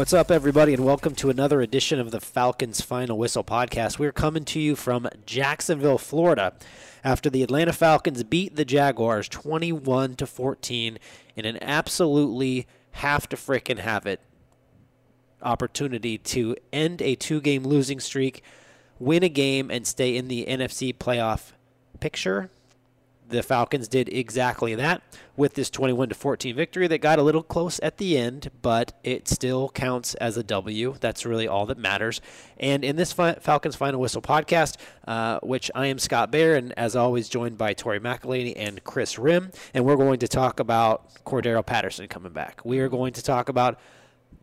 What's 0.00 0.14
up, 0.14 0.30
everybody, 0.30 0.72
and 0.72 0.82
welcome 0.82 1.14
to 1.16 1.28
another 1.28 1.60
edition 1.60 2.00
of 2.00 2.10
the 2.10 2.22
Falcons 2.22 2.80
Final 2.80 3.18
Whistle 3.18 3.44
podcast. 3.44 3.98
We're 3.98 4.12
coming 4.12 4.46
to 4.46 4.58
you 4.58 4.74
from 4.74 5.06
Jacksonville, 5.26 5.98
Florida, 5.98 6.54
after 7.04 7.28
the 7.28 7.42
Atlanta 7.42 7.74
Falcons 7.74 8.24
beat 8.24 8.56
the 8.56 8.64
Jaguars 8.64 9.28
21 9.28 10.14
to 10.14 10.26
14 10.26 10.98
in 11.36 11.44
an 11.44 11.62
absolutely 11.62 12.66
have 12.92 13.28
to 13.28 13.36
frickin' 13.36 13.80
have 13.80 14.06
it 14.06 14.20
opportunity 15.42 16.16
to 16.16 16.56
end 16.72 17.02
a 17.02 17.14
two-game 17.14 17.64
losing 17.64 18.00
streak, 18.00 18.42
win 18.98 19.22
a 19.22 19.28
game, 19.28 19.70
and 19.70 19.86
stay 19.86 20.16
in 20.16 20.28
the 20.28 20.46
NFC 20.48 20.94
playoff 20.94 21.52
picture 22.00 22.48
the 23.30 23.42
Falcons 23.42 23.88
did 23.88 24.08
exactly 24.12 24.74
that 24.74 25.02
with 25.36 25.54
this 25.54 25.70
21 25.70 26.10
to 26.10 26.14
14 26.14 26.54
victory 26.54 26.86
that 26.86 26.98
got 26.98 27.18
a 27.18 27.22
little 27.22 27.42
close 27.42 27.80
at 27.82 27.96
the 27.96 28.18
end, 28.18 28.50
but 28.60 28.92
it 29.02 29.28
still 29.28 29.70
counts 29.70 30.14
as 30.16 30.36
a 30.36 30.42
W. 30.42 30.94
That's 31.00 31.24
really 31.24 31.48
all 31.48 31.66
that 31.66 31.78
matters. 31.78 32.20
And 32.58 32.84
in 32.84 32.96
this 32.96 33.12
Falcons 33.12 33.76
Final 33.76 34.00
Whistle 34.00 34.22
podcast, 34.22 34.76
uh, 35.06 35.40
which 35.42 35.70
I 35.74 35.86
am 35.86 35.98
Scott 35.98 36.30
Bair, 36.30 36.56
and 36.56 36.72
as 36.78 36.94
always 36.94 37.28
joined 37.28 37.56
by 37.56 37.72
Tori 37.72 38.00
McElhaney 38.00 38.52
and 38.56 38.84
Chris 38.84 39.18
Rim, 39.18 39.50
and 39.72 39.84
we're 39.84 39.96
going 39.96 40.18
to 40.18 40.28
talk 40.28 40.60
about 40.60 41.24
Cordarrelle 41.24 41.64
Patterson 41.64 42.08
coming 42.08 42.32
back. 42.32 42.60
We 42.64 42.80
are 42.80 42.88
going 42.88 43.12
to 43.14 43.22
talk 43.22 43.48
about 43.48 43.78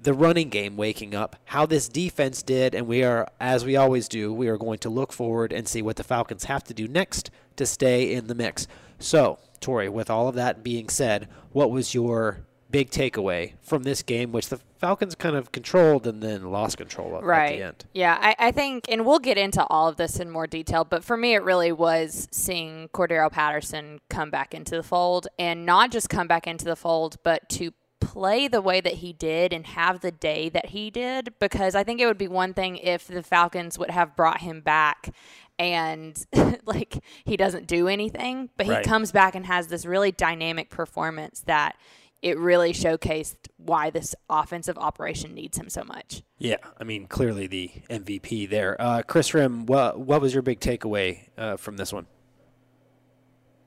the 0.01 0.13
running 0.13 0.49
game 0.49 0.77
waking 0.77 1.15
up, 1.15 1.35
how 1.45 1.65
this 1.65 1.89
defense 1.89 2.41
did, 2.41 2.75
and 2.75 2.87
we 2.87 3.03
are, 3.03 3.27
as 3.39 3.65
we 3.65 3.75
always 3.75 4.07
do, 4.07 4.33
we 4.33 4.47
are 4.47 4.57
going 4.57 4.79
to 4.79 4.89
look 4.89 5.11
forward 5.11 5.51
and 5.51 5.67
see 5.67 5.81
what 5.81 5.95
the 5.95 6.03
Falcons 6.03 6.45
have 6.45 6.63
to 6.65 6.73
do 6.73 6.87
next 6.87 7.31
to 7.55 7.65
stay 7.65 8.13
in 8.13 8.27
the 8.27 8.35
mix. 8.35 8.67
So, 8.99 9.39
Tori, 9.59 9.89
with 9.89 10.09
all 10.09 10.27
of 10.27 10.35
that 10.35 10.63
being 10.63 10.89
said, 10.89 11.27
what 11.51 11.71
was 11.71 11.93
your 11.93 12.45
big 12.69 12.89
takeaway 12.89 13.53
from 13.61 13.83
this 13.83 14.03
game, 14.03 14.31
which 14.31 14.49
the 14.49 14.57
Falcons 14.79 15.15
kind 15.15 15.35
of 15.35 15.51
controlled 15.51 16.05
and 16.05 16.21
then 16.21 16.51
lost 16.51 16.77
control 16.77 17.15
of 17.15 17.23
right. 17.23 17.53
at 17.53 17.57
the 17.57 17.63
end? 17.63 17.85
Yeah, 17.93 18.17
I, 18.19 18.35
I, 18.39 18.51
think, 18.51 18.85
and 18.89 19.05
we'll 19.05 19.19
get 19.19 19.37
into 19.37 19.65
all 19.67 19.87
of 19.87 19.97
this 19.97 20.19
in 20.19 20.29
more 20.29 20.47
detail, 20.47 20.83
but 20.83 21.03
for 21.03 21.17
me, 21.17 21.33
it 21.33 21.43
really 21.43 21.71
was 21.71 22.27
seeing 22.31 22.89
Cordarrelle 22.89 23.31
Patterson 23.31 23.99
come 24.09 24.29
back 24.29 24.53
into 24.53 24.75
the 24.75 24.83
fold 24.83 25.27
and 25.39 25.65
not 25.65 25.91
just 25.91 26.09
come 26.09 26.27
back 26.27 26.47
into 26.47 26.65
the 26.65 26.75
fold, 26.75 27.17
but 27.23 27.47
to 27.49 27.71
play 27.99 28.47
the 28.47 28.61
way 28.61 28.79
that 28.79 28.95
he 28.95 29.11
did 29.11 29.51
and 29.51 29.65
have 29.67 30.01
the 30.01 30.11
day 30.11 30.49
that 30.49 30.67
he 30.67 30.89
did 30.89 31.33
because 31.39 31.75
I 31.75 31.83
think 31.83 31.99
it 31.99 32.05
would 32.05 32.17
be 32.17 32.27
one 32.27 32.53
thing 32.53 32.77
if 32.77 33.07
the 33.07 33.23
Falcons 33.23 33.79
would 33.79 33.89
have 33.89 34.15
brought 34.15 34.41
him 34.41 34.61
back 34.61 35.13
and 35.59 36.25
like 36.65 37.03
he 37.25 37.37
doesn't 37.37 37.67
do 37.67 37.87
anything, 37.87 38.49
but 38.57 38.65
he 38.65 38.71
right. 38.71 38.85
comes 38.85 39.11
back 39.11 39.35
and 39.35 39.45
has 39.45 39.67
this 39.67 39.85
really 39.85 40.11
dynamic 40.11 40.69
performance 40.69 41.41
that 41.41 41.75
it 42.21 42.37
really 42.37 42.73
showcased 42.73 43.35
why 43.57 43.89
this 43.89 44.15
offensive 44.29 44.77
operation 44.77 45.33
needs 45.33 45.57
him 45.57 45.69
so 45.69 45.83
much. 45.83 46.23
Yeah, 46.39 46.57
I 46.79 46.83
mean, 46.83 47.07
clearly 47.07 47.47
the 47.47 47.71
MVP 47.89 48.49
there. 48.49 48.79
Uh, 48.79 49.03
Chris 49.03 49.33
Rim, 49.33 49.65
what, 49.65 49.99
what 49.99 50.21
was 50.21 50.33
your 50.33 50.41
big 50.41 50.59
takeaway 50.59 51.29
uh, 51.37 51.57
from 51.57 51.77
this 51.77 51.93
one? 51.93 52.07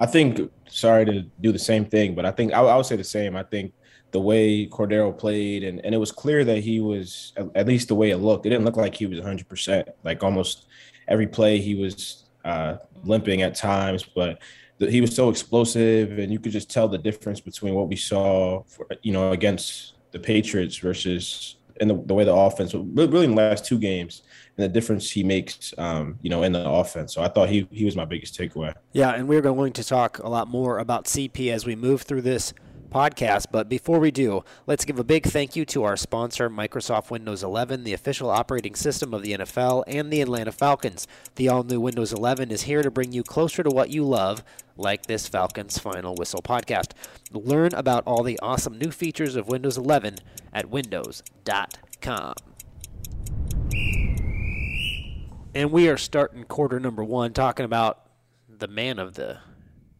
I 0.00 0.06
think, 0.06 0.50
sorry 0.68 1.05
to 1.05 1.22
do 1.41 1.52
the 1.52 1.58
same 1.58 1.84
thing, 1.84 2.14
but 2.14 2.24
I 2.24 2.30
think 2.30 2.52
I, 2.52 2.61
I 2.61 2.77
would 2.77 2.86
say 2.86 2.96
the 2.96 3.05
same. 3.05 3.36
I 3.36 3.42
think 3.42 3.72
the 4.12 4.20
way 4.20 4.66
Cordarrelle 4.66 5.16
played, 5.16 5.62
and, 5.62 5.84
and 5.84 5.94
it 5.94 5.98
was 5.98 6.11
clear 6.11 6.44
that 6.44 6.58
he 6.58 6.80
was, 6.80 7.33
at 7.55 7.66
least 7.66 7.88
the 7.88 7.94
way 7.94 8.11
it 8.11 8.16
looked, 8.16 8.46
it 8.46 8.50
didn't 8.50 8.64
look 8.64 8.77
like 8.77 8.94
he 8.94 9.06
was 9.06 9.20
100%. 9.20 9.84
Like 10.02 10.24
almost 10.24 10.66
every 11.11 11.27
play, 11.27 11.58
he 11.58 11.75
was 11.75 12.25
uh, 12.44 12.77
limping 13.05 13.42
at 13.42 13.55
times, 13.55 14.05
but 14.05 14.41
the, 14.78 14.91
he 14.91 15.00
was 15.00 15.14
so 15.14 15.28
explosive, 15.28 16.19
and 16.19 16.33
you 16.33 16.39
could 16.39 16.52
just 16.52 16.70
tell 16.70 16.89
the 16.89 16.97
difference 16.97 17.41
between 17.41 17.75
what 17.75 17.89
we 17.89 17.97
saw, 17.97 18.62
for, 18.62 18.86
you 19.02 19.12
know, 19.12 19.33
against 19.33 19.94
the 20.12 20.19
Patriots 20.19 20.78
versus 20.78 21.56
in 21.80 21.89
the, 21.89 22.02
the 22.07 22.14
way 22.14 22.24
the 22.24 22.34
offense, 22.34 22.74
really 22.74 23.24
in 23.24 23.30
the 23.30 23.36
last 23.36 23.64
two 23.64 23.79
games, 23.79 24.23
and 24.57 24.64
the 24.64 24.68
difference 24.68 25.11
he 25.11 25.23
makes, 25.23 25.73
um, 25.79 26.18
you 26.23 26.30
know, 26.30 26.42
in 26.42 26.52
the 26.52 26.68
offense. 26.68 27.14
So 27.14 27.23
I 27.23 27.29
thought 27.29 27.48
he 27.48 27.67
he 27.70 27.84
was 27.84 27.96
my 27.96 28.05
biggest 28.05 28.39
takeaway. 28.39 28.74
Yeah, 28.92 29.14
and 29.14 29.27
we're 29.27 29.40
going 29.40 29.73
to 29.74 29.84
talk 29.84 30.18
a 30.18 30.29
lot 30.29 30.48
more 30.48 30.79
about 30.79 31.07
CP 31.07 31.51
as 31.51 31.64
we 31.64 31.74
move 31.74 32.02
through 32.02 32.23
this 32.23 32.52
podcast. 32.90 33.46
But 33.51 33.68
before 33.68 33.98
we 33.98 34.11
do, 34.11 34.45
let's 34.67 34.84
give 34.84 34.98
a 34.98 35.05
big 35.05 35.24
thank 35.24 35.56
you 35.56 35.64
to 35.67 35.84
our 35.84 35.96
sponsor, 35.96 36.51
Microsoft 36.51 37.11
Windows 37.11 37.42
11, 37.42 37.84
the 37.84 37.92
official 37.92 38.30
operating 38.30 38.74
system 38.74 39.14
of 39.14 39.23
the 39.23 39.33
NFL 39.33 39.84
and 39.86 40.12
the 40.12 40.20
Atlanta 40.20 40.52
Falcons. 40.52 41.06
The 41.36 41.48
all 41.48 41.62
new 41.62 41.80
Windows 41.80 42.12
11 42.12 42.51
is 42.51 42.62
here 42.62 42.83
to 42.83 42.90
bring 42.90 43.12
you 43.12 43.23
closer 43.23 43.62
to 43.62 43.70
what 43.70 43.90
you 43.90 44.05
love, 44.05 44.45
like 44.77 45.06
this 45.06 45.28
Falcons 45.28 45.78
Final 45.78 46.14
Whistle 46.14 46.42
podcast. 46.42 46.92
Learn 47.33 47.73
about 47.74 48.02
all 48.06 48.23
the 48.23 48.39
awesome 48.40 48.78
new 48.78 48.90
features 48.90 49.36
of 49.36 49.48
Windows 49.48 49.78
11 49.78 50.17
at 50.52 50.68
windows.com. 50.68 52.34
And 55.55 55.72
we 55.72 55.89
are 55.89 55.96
starting 55.96 56.45
quarter 56.45 56.78
number 56.78 57.02
one 57.02 57.33
talking 57.33 57.64
about 57.64 58.07
the 58.48 58.68
man 58.68 58.98
of 58.98 59.14
the 59.14 59.39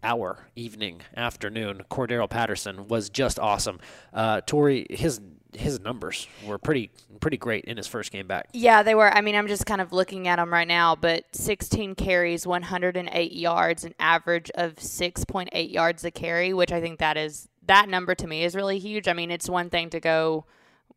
hour, 0.03 0.47
evening, 0.56 1.03
afternoon, 1.16 1.83
Cordarrelle 1.91 2.31
Patterson 2.31 2.88
was 2.88 3.11
just 3.11 3.38
awesome. 3.38 3.81
Uh, 4.12 4.41
Tori, 4.41 4.87
his 4.91 5.21
his 5.53 5.81
numbers 5.81 6.28
were 6.47 6.59
pretty 6.59 6.91
pretty 7.21 7.37
great 7.37 7.65
in 7.65 7.77
his 7.77 7.87
first 7.87 8.12
game 8.12 8.27
back. 8.27 8.49
Yeah, 8.53 8.83
they 8.83 8.94
were. 8.94 9.12
I 9.12 9.21
mean, 9.21 9.34
I'm 9.34 9.49
just 9.49 9.66
kind 9.66 9.81
of 9.81 9.93
looking 9.93 10.28
at 10.28 10.37
them 10.37 10.53
right 10.53 10.69
now, 10.69 10.94
but 10.94 11.25
16 11.33 11.94
carries, 11.97 12.47
108 12.47 13.33
yards, 13.33 13.84
an 13.84 13.94
average 13.99 14.50
of 14.55 14.77
6.8 14.77 15.72
yards 15.72 16.05
a 16.05 16.10
carry, 16.10 16.53
which 16.53 16.72
I 16.72 16.81
think 16.81 16.99
that 17.00 17.16
is 17.16 17.49
that 17.66 17.89
number 17.89 18.15
to 18.15 18.27
me 18.27 18.44
is 18.44 18.55
really 18.55 18.78
huge. 18.78 19.09
I 19.09 19.12
mean, 19.12 19.31
it's 19.31 19.49
one 19.49 19.71
thing 19.71 19.91
to 19.91 20.00
go 20.00 20.47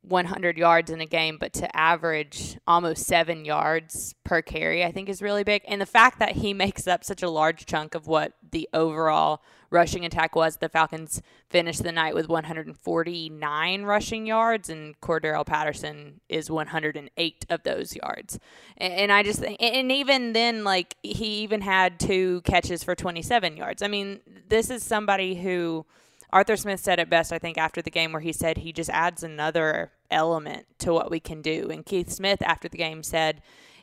100 0.03 0.57
yards 0.57 0.91
in 0.91 0.99
a 0.99 1.05
game, 1.05 1.37
but 1.39 1.53
to 1.53 1.75
average 1.75 2.57
almost 2.67 3.05
seven 3.05 3.45
yards 3.45 4.13
per 4.25 4.41
carry, 4.41 4.83
I 4.83 4.91
think 4.91 5.07
is 5.07 5.21
really 5.21 5.43
big. 5.43 5.61
And 5.67 5.79
the 5.79 5.85
fact 5.85 6.19
that 6.19 6.33
he 6.33 6.53
makes 6.63 6.87
up 6.87 7.03
such 7.03 7.23
a 7.23 7.29
large 7.29 7.65
chunk 7.65 7.95
of 7.95 8.05
what 8.05 8.33
the 8.51 8.67
overall 8.73 9.41
rushing 9.69 10.05
attack 10.05 10.35
was, 10.35 10.57
the 10.57 10.69
Falcons 10.69 11.21
finished 11.49 11.83
the 11.83 11.91
night 11.91 12.13
with 12.13 12.27
149 12.27 13.83
rushing 13.83 14.27
yards, 14.27 14.69
and 14.69 14.99
Cordarrelle 15.01 15.45
Patterson 15.45 16.19
is 16.29 16.51
108 16.51 17.45
of 17.49 17.63
those 17.63 17.95
yards. 17.95 18.39
And, 18.77 19.11
I 19.11 19.23
just 19.23 19.43
and 19.43 19.91
even 19.91 20.33
then, 20.33 20.63
like, 20.63 20.95
he 21.01 21.41
even 21.41 21.61
had 21.61 21.99
two 21.99 22.41
catches 22.41 22.83
for 22.83 22.93
27 22.93 23.57
yards. 23.57 23.81
I 23.81 23.87
mean, 23.87 24.19
this 24.47 24.69
is 24.69 24.83
somebody 24.83 25.35
who 25.35 25.85
Arthur 26.33 26.57
Smith 26.57 26.79
said 26.79 26.99
it 26.99 27.11
best, 27.11 27.31
I 27.31 27.37
think, 27.37 27.59
after 27.59 27.79
the 27.79 27.91
game, 27.91 28.11
where 28.11 28.19
he 28.19 28.33
said 28.33 28.57
he 28.57 28.73
just 28.73 28.89
adds 28.89 29.21
another 29.21 29.91
element 30.09 30.65
to 30.79 30.91
what 30.91 31.11
we 31.11 31.19
can 31.19 31.43
do. 31.43 31.69
And 31.69 31.85
Keith 31.85 32.09
Smith, 32.09 32.41
after 32.41 32.67
the 32.67 32.77
game, 32.77 33.03
said 33.03 33.41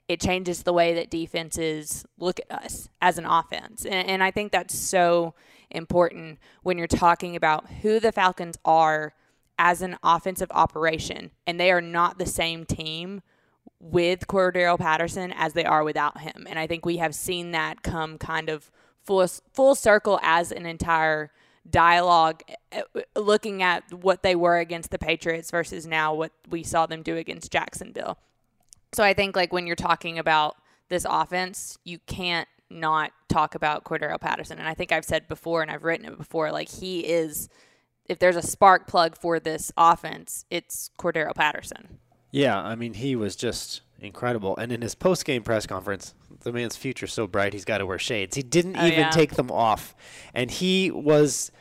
it 0.09 0.21
changes 0.21 0.65
the 0.65 0.73
way 0.73 0.93
that 0.95 1.11
defenses 1.11 2.05
look 2.19 2.41
at 2.41 2.65
us 2.65 2.89
as 3.01 3.19
an 3.19 3.25
offense. 3.25 3.85
And, 3.85 4.09
and 4.09 4.23
I 4.23 4.33
think 4.33 4.51
that's 4.51 4.77
so 4.77 5.35
important 5.71 6.41
when 6.65 6.77
you're 6.77 6.89
talking 6.89 7.37
about 7.37 7.71
who 7.83 8.01
the 8.01 8.11
Falcons 8.11 8.59
are 8.65 9.15
as 9.57 9.81
an 9.81 9.97
offensive 10.03 10.51
operation. 10.51 11.31
And 11.47 11.61
they 11.61 11.71
are 11.71 11.81
not 11.81 12.19
the 12.19 12.27
same 12.27 12.65
team 12.65 13.23
with 13.79 14.27
Cordarrelle 14.27 14.79
Patterson 14.79 15.33
as 15.37 15.53
they 15.53 15.65
are 15.65 15.85
without 15.85 16.19
him. 16.19 16.49
And 16.51 16.59
I 16.59 16.67
think 16.67 16.85
we 16.85 16.97
have 16.97 17.15
seen 17.15 17.53
that 17.53 17.83
come 17.85 18.19
kind 18.19 18.49
of 18.49 18.73
full 19.05 19.25
full 19.53 19.77
circle 19.77 20.19
as 20.25 20.51
an 20.51 20.67
entire 20.67 21.31
dialogue 21.69 22.43
uh, 22.73 22.83
looking 23.17 23.63
at 23.63 23.93
what 23.93 24.23
they 24.23 24.35
were 24.35 24.59
against 24.59 24.91
the 24.91 24.99
Patriots 24.99 25.51
versus 25.51 25.87
now 25.87 26.15
what 26.15 26.33
we 26.49 26.63
saw 26.63 26.87
them 26.87 27.03
do 27.03 27.17
against 27.17 27.53
Jacksonville. 27.53 28.19
So 28.93 29.05
I 29.05 29.15
think 29.15 29.37
like 29.37 29.53
when 29.53 29.67
you're 29.67 29.77
talking 29.77 30.19
about 30.19 30.57
this 30.89 31.07
offense, 31.09 31.79
you 31.85 31.99
can't 32.07 32.49
not 32.71 33.13
talk 33.29 33.55
about 33.55 33.85
Cordarrelle 33.85 34.21
Patterson. 34.21 34.59
And 34.59 34.69
I 34.69 34.75
think 34.75 34.93
I've 34.93 35.05
said 35.05 35.29
before 35.29 35.63
and 35.63 35.71
I've 35.71 35.85
written 35.85 36.07
it 36.07 36.17
before, 36.17 36.53
like 36.53 36.69
he 36.69 37.01
is 37.01 37.49
if 38.07 38.19
there's 38.19 38.37
a 38.37 38.43
spark 38.43 38.89
plug 38.89 39.17
for 39.17 39.39
this 39.39 39.71
offense, 39.77 40.45
it's 40.51 40.91
Cordarrelle 40.99 41.35
Patterson. 41.35 41.99
Yeah, 42.33 42.61
I 42.61 42.75
mean 42.75 42.95
he 42.95 43.15
was 43.15 43.37
just 43.37 43.83
incredible. 44.03 44.57
And 44.57 44.73
in 44.73 44.83
his 44.83 44.95
post 44.95 45.25
game 45.25 45.43
press 45.43 45.67
conference, 45.67 46.15
the 46.41 46.53
man's 46.53 46.77
future's 46.77 47.13
so 47.13 47.27
bright 47.27 47.53
he's 47.53 47.65
got 47.65 47.79
to 47.79 47.87
wear 47.87 47.99
shades. 47.99 48.37
He 48.37 48.43
didn't 48.43 48.77
oh, 48.77 48.87
even 48.87 48.99
yeah. 48.99 49.11
take 49.11 49.35
them 49.35 49.51
off, 49.51 49.95
and 50.35 50.51
he 50.51 50.91
was 50.91 51.53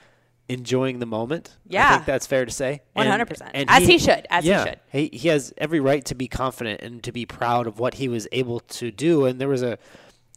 enjoying 0.48 1.00
the 1.00 1.06
moment. 1.06 1.56
Yeah, 1.68 1.88
I 1.88 1.94
think 1.94 2.06
that's 2.06 2.28
fair 2.28 2.46
to 2.46 2.52
say. 2.52 2.82
One 2.94 3.08
hundred 3.08 3.28
percent, 3.28 3.52
as 3.54 3.86
he, 3.86 3.94
he, 3.94 4.00
should. 4.00 4.28
As 4.30 4.46
yeah, 4.46 4.64
he 4.64 4.70
should. 4.70 4.80
He 4.92 5.18
he 5.18 5.28
has 5.30 5.54
every 5.58 5.80
right 5.80 6.04
to 6.06 6.16
be 6.16 6.28
confident 6.28 6.82
and 6.82 7.04
to 7.04 7.12
be 7.12 7.26
proud 7.26 7.68
of 7.68 7.80
what 7.80 7.96
he 7.96 8.08
was 8.08 8.28
able 8.32 8.60
to 8.62 8.92
do. 8.92 9.26
And 9.26 9.40
there 9.40 9.48
was 9.48 9.64
a 9.64 9.78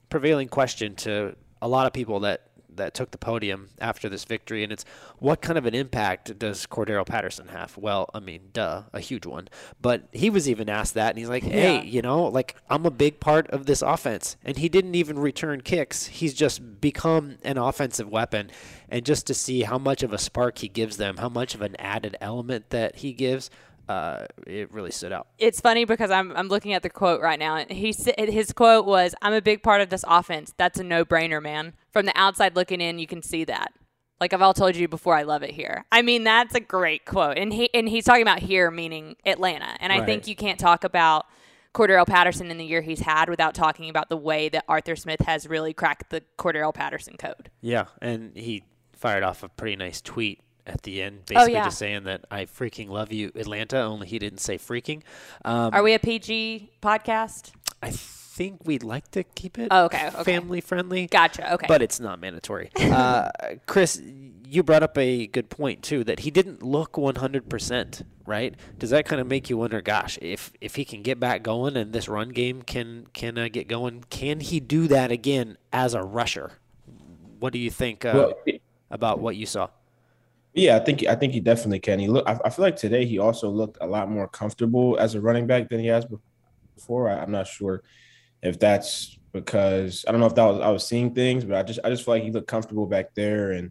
prevailing 0.08 0.49
question 0.49 0.94
to 0.96 1.34
a 1.60 1.69
lot 1.69 1.87
of 1.87 1.93
people 1.93 2.20
that 2.20 2.51
that 2.77 2.95
took 2.95 3.11
the 3.11 3.19
podium 3.19 3.69
after 3.81 4.09
this 4.09 4.25
victory, 4.25 4.63
and 4.63 4.73
it's 4.73 4.85
what 5.19 5.41
kind 5.41 5.59
of 5.59 5.67
an 5.67 5.75
impact 5.75 6.39
does 6.39 6.67
Cordarrelle 6.67 7.07
Patterson 7.07 7.49
have? 7.49 7.77
Well, 7.77 8.11
I 8.15 8.21
mean, 8.21 8.51
duh, 8.53 8.83
a 8.93 9.01
huge 9.01 9.27
one. 9.27 9.49
But 9.81 10.09
he 10.13 10.31
was 10.31 10.49
even 10.49 10.69
asked 10.69 10.95
that, 10.95 11.11
and 11.11 11.19
he's 11.19 11.29
like, 11.29 11.43
hey, 11.43 11.77
yeah. 11.77 11.83
you 11.83 12.03
know, 12.03 12.25
like 12.25 12.57
I'm 12.69 12.87
a 12.87 12.91
big 12.91 13.21
part 13.21 13.49
of 13.51 13.67
this 13.67 13.83
offense, 13.83 14.37
and 14.45 14.57
he 14.57 14.69
didn't 14.69 14.95
even 14.95 15.19
return 15.19 15.61
kicks. 15.61 16.07
He's 16.07 16.35
just 16.35 16.81
become 16.81 17.39
an 17.45 17.59
offensive 17.59 18.09
weapon, 18.09 18.51
and 18.89 19.05
just 19.05 19.27
to 19.27 19.35
see 19.35 19.63
how 19.63 19.79
much 19.79 20.03
of 20.03 20.13
a 20.13 20.19
spark 20.19 20.59
he 20.59 20.69
gives 20.69 20.97
them, 20.97 21.17
how 21.19 21.29
much 21.29 21.55
of 21.55 21.63
an 21.63 21.77
added 21.79 22.17
element 22.21 22.71
that 22.71 22.97
he 22.97 23.13
gives. 23.13 23.51
uh, 23.89 24.27
it 24.47 24.73
really 24.73 24.91
stood 24.91 25.13
out. 25.13 25.27
It's 25.39 25.61
funny 25.61 25.85
because 25.85 26.11
I'm 26.11 26.35
I'm 26.37 26.49
looking 26.49 26.73
at 26.73 26.83
the 26.83 26.91
quote 26.91 27.21
right 27.21 27.39
now, 27.39 27.57
and 27.57 27.71
he 27.71 27.95
his 28.17 28.53
quote 28.53 28.87
was, 28.87 29.15
"I'm 29.21 29.33
a 29.35 29.43
big 29.43 29.63
part 29.63 29.81
of 29.81 29.91
this 29.91 30.05
offense. 30.07 30.55
That's 30.57 30.79
a 30.79 30.85
no 30.85 31.05
brainer, 31.05 31.43
man. 31.43 31.75
From 31.93 32.06
the 32.06 32.12
outside 32.19 32.56
looking 32.56 32.81
in, 32.81 32.99
you 32.99 33.06
can 33.06 33.23
see 33.23 33.44
that." 33.44 33.73
Like 34.21 34.33
I've 34.33 34.43
all 34.43 34.55
told 34.55 34.77
you 34.77 34.87
before, 34.87 35.17
I 35.17 35.23
love 35.23 35.43
it 35.43 35.50
here. 35.50 35.85
I 35.91 36.00
mean, 36.03 36.23
that's 36.23 36.55
a 36.55 36.61
great 36.61 37.05
quote, 37.05 37.39
and 37.39 37.53
he 37.53 37.69
and 37.75 37.89
he's 37.89 38.05
talking 38.05 38.23
about 38.23 38.39
here 38.41 38.71
meaning 38.71 39.17
Atlanta, 39.27 39.77
and 39.81 39.93
I 39.93 39.99
Right. 39.99 40.06
think 40.06 40.27
you 40.29 40.37
can't 40.37 40.61
talk 40.61 40.85
about 40.85 41.27
Cordarrelle 41.75 42.06
Patterson 42.06 42.50
in 42.50 42.56
the 42.59 42.65
year 42.65 42.83
he's 42.83 43.00
had 43.00 43.29
without 43.29 43.55
talking 43.55 43.89
about 43.91 44.11
the 44.11 44.17
way 44.17 44.49
that 44.50 44.65
Arthur 44.69 44.94
Smith 44.94 45.21
has 45.23 45.49
really 45.49 45.73
cracked 45.73 46.11
the 46.11 46.23
Cordarrelle 46.39 46.73
Patterson 46.75 47.17
code. 47.17 47.50
Yeah, 47.62 47.87
and 48.00 48.37
he 48.37 48.62
fired 48.93 49.25
off 49.25 49.43
a 49.43 49.49
pretty 49.49 49.75
nice 49.77 50.00
tweet 50.00 50.41
at 50.69 50.83
the 50.83 51.03
end, 51.03 51.23
Oh, 51.23 51.35
basically 51.35 51.53
yeah. 51.55 51.65
just 51.65 51.79
saying 51.79 52.05
that 52.05 52.25
I 52.31 52.45
freaking 52.45 52.91
love 52.91 53.12
you, 53.12 53.33
Atlanta. 53.35 53.79
Only 53.81 54.06
he 54.06 54.21
didn't 54.21 54.38
say 54.38 54.56
freaking. 54.59 55.03
Um, 55.45 55.75
Are 55.75 55.83
we 55.83 55.95
a 55.95 55.99
PG 55.99 56.71
podcast? 56.81 57.50
I 57.83 57.91
think 58.32 58.64
we'd 58.64 58.82
like 58.82 59.11
to 59.11 59.23
keep 59.23 59.58
it 59.58 59.69
Oh, 59.70 59.84
okay, 59.84 60.08
okay. 60.08 60.25
family 60.25 60.61
friendly. 60.61 61.06
Gotcha. 61.06 61.52
Okay. 61.55 61.67
But 61.69 61.82
it's 61.82 62.00
not 62.00 62.19
mandatory. 62.19 62.70
uh, 62.81 63.29
Chris, 63.67 64.00
you 64.46 64.62
brought 64.62 64.82
up 64.82 64.96
a 64.96 65.26
good 65.26 65.50
point 65.50 65.82
too 65.82 66.02
that 66.05 66.20
he 66.20 66.31
didn't 66.31 66.62
look 66.62 66.93
100%, 66.93 68.02
right? 68.26 68.55
Does 68.79 68.90
that 68.90 69.05
kind 69.05 69.20
of 69.20 69.26
make 69.26 69.50
you 69.50 69.58
wonder, 69.58 69.82
gosh, 69.82 70.19
if 70.23 70.52
if 70.61 70.76
he 70.76 70.84
can 70.84 71.02
get 71.02 71.20
back 71.20 71.43
going 71.43 71.76
and 71.76 71.93
this 71.93 72.08
run 72.08 72.31
game 72.31 72.62
can 72.62 73.06
can 73.12 73.37
uh, 73.37 73.49
get 73.52 73.69
going, 73.69 74.05
can 74.08 74.40
he 74.40 74.61
do 74.61 74.88
that 74.88 75.11
again 75.11 75.58
as 75.73 75.94
a 75.94 76.02
rusher? 76.02 76.52
What 77.38 77.52
do 77.52 77.58
you 77.58 77.70
think 77.70 78.05
uh, 78.05 78.12
Well, 78.14 78.58
about 78.90 79.19
what 79.20 79.37
you 79.37 79.46
saw? 79.46 79.69
Yeah, 80.55 80.76
I 80.76 80.81
think 80.81 81.05
I 81.06 81.14
think 81.17 81.35
he 81.35 81.40
definitely 81.40 81.81
can. 81.81 81.99
He 81.99 82.08
look. 82.08 82.26
I, 82.26 82.38
I 82.44 82.50
feel 82.50 82.64
like 82.64 82.76
today 82.76 83.05
he 83.05 83.19
also 83.19 83.49
looked 83.50 83.78
a 83.81 83.87
lot 83.87 84.11
more 84.11 84.28
comfortable 84.28 84.96
as 84.99 85.14
a 85.14 85.20
running 85.20 85.46
back 85.46 85.69
than 85.69 85.81
he 85.81 85.87
has 85.87 86.06
before. 86.76 87.08
I, 87.08 87.20
I'm 87.20 87.31
not 87.31 87.46
sure 87.46 87.82
if 88.43 88.59
that's 88.59 89.19
because 89.33 90.05
I 90.06 90.12
don't 90.12 90.21
know 90.21 90.27
if 90.27 90.35
that 90.35 90.44
was 90.44 90.61
I 90.61 90.71
was 90.71 90.87
seeing 90.87 91.15
things, 91.15 91.44
but 91.44 91.56
I 91.56 91.62
just 91.62 91.81
I 91.85 91.91
just 91.91 92.05
feel 92.05 92.15
like 92.15 92.23
he 92.23 92.31
looked 92.31 92.49
comfortable 92.49 92.87
back 92.87 93.15
there 93.15 93.53
and 93.53 93.71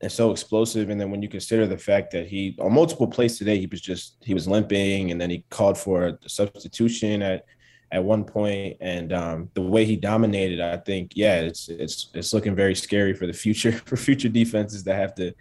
and 0.00 0.10
so 0.10 0.30
explosive. 0.30 0.90
And 0.90 1.00
then 1.00 1.10
when 1.10 1.22
you 1.22 1.28
consider 1.28 1.66
the 1.66 1.78
fact 1.78 2.12
that 2.12 2.26
he 2.26 2.56
on 2.60 2.72
multiple 2.72 3.06
plays 3.06 3.38
today 3.38 3.58
he 3.58 3.66
was 3.66 3.80
just 3.80 4.16
he 4.22 4.34
was 4.34 4.48
limping, 4.48 5.10
and 5.10 5.20
then 5.20 5.30
he 5.30 5.44
called 5.50 5.78
for 5.78 6.06
a 6.06 6.28
substitution 6.28 7.22
at 7.22 7.44
at 7.92 8.02
one 8.02 8.24
point, 8.24 8.78
and 8.80 9.12
um, 9.12 9.50
the 9.52 9.60
way 9.60 9.84
he 9.84 9.96
dominated, 9.96 10.62
I 10.62 10.78
think, 10.78 11.12
yeah, 11.14 11.40
it's 11.40 11.68
it's 11.68 12.08
it's 12.14 12.32
looking 12.32 12.56
very 12.56 12.74
scary 12.74 13.12
for 13.12 13.26
the 13.26 13.34
future 13.34 13.72
for 13.86 13.96
future 13.96 14.30
defenses 14.30 14.82
that 14.84 14.96
have 14.96 15.14
to 15.16 15.34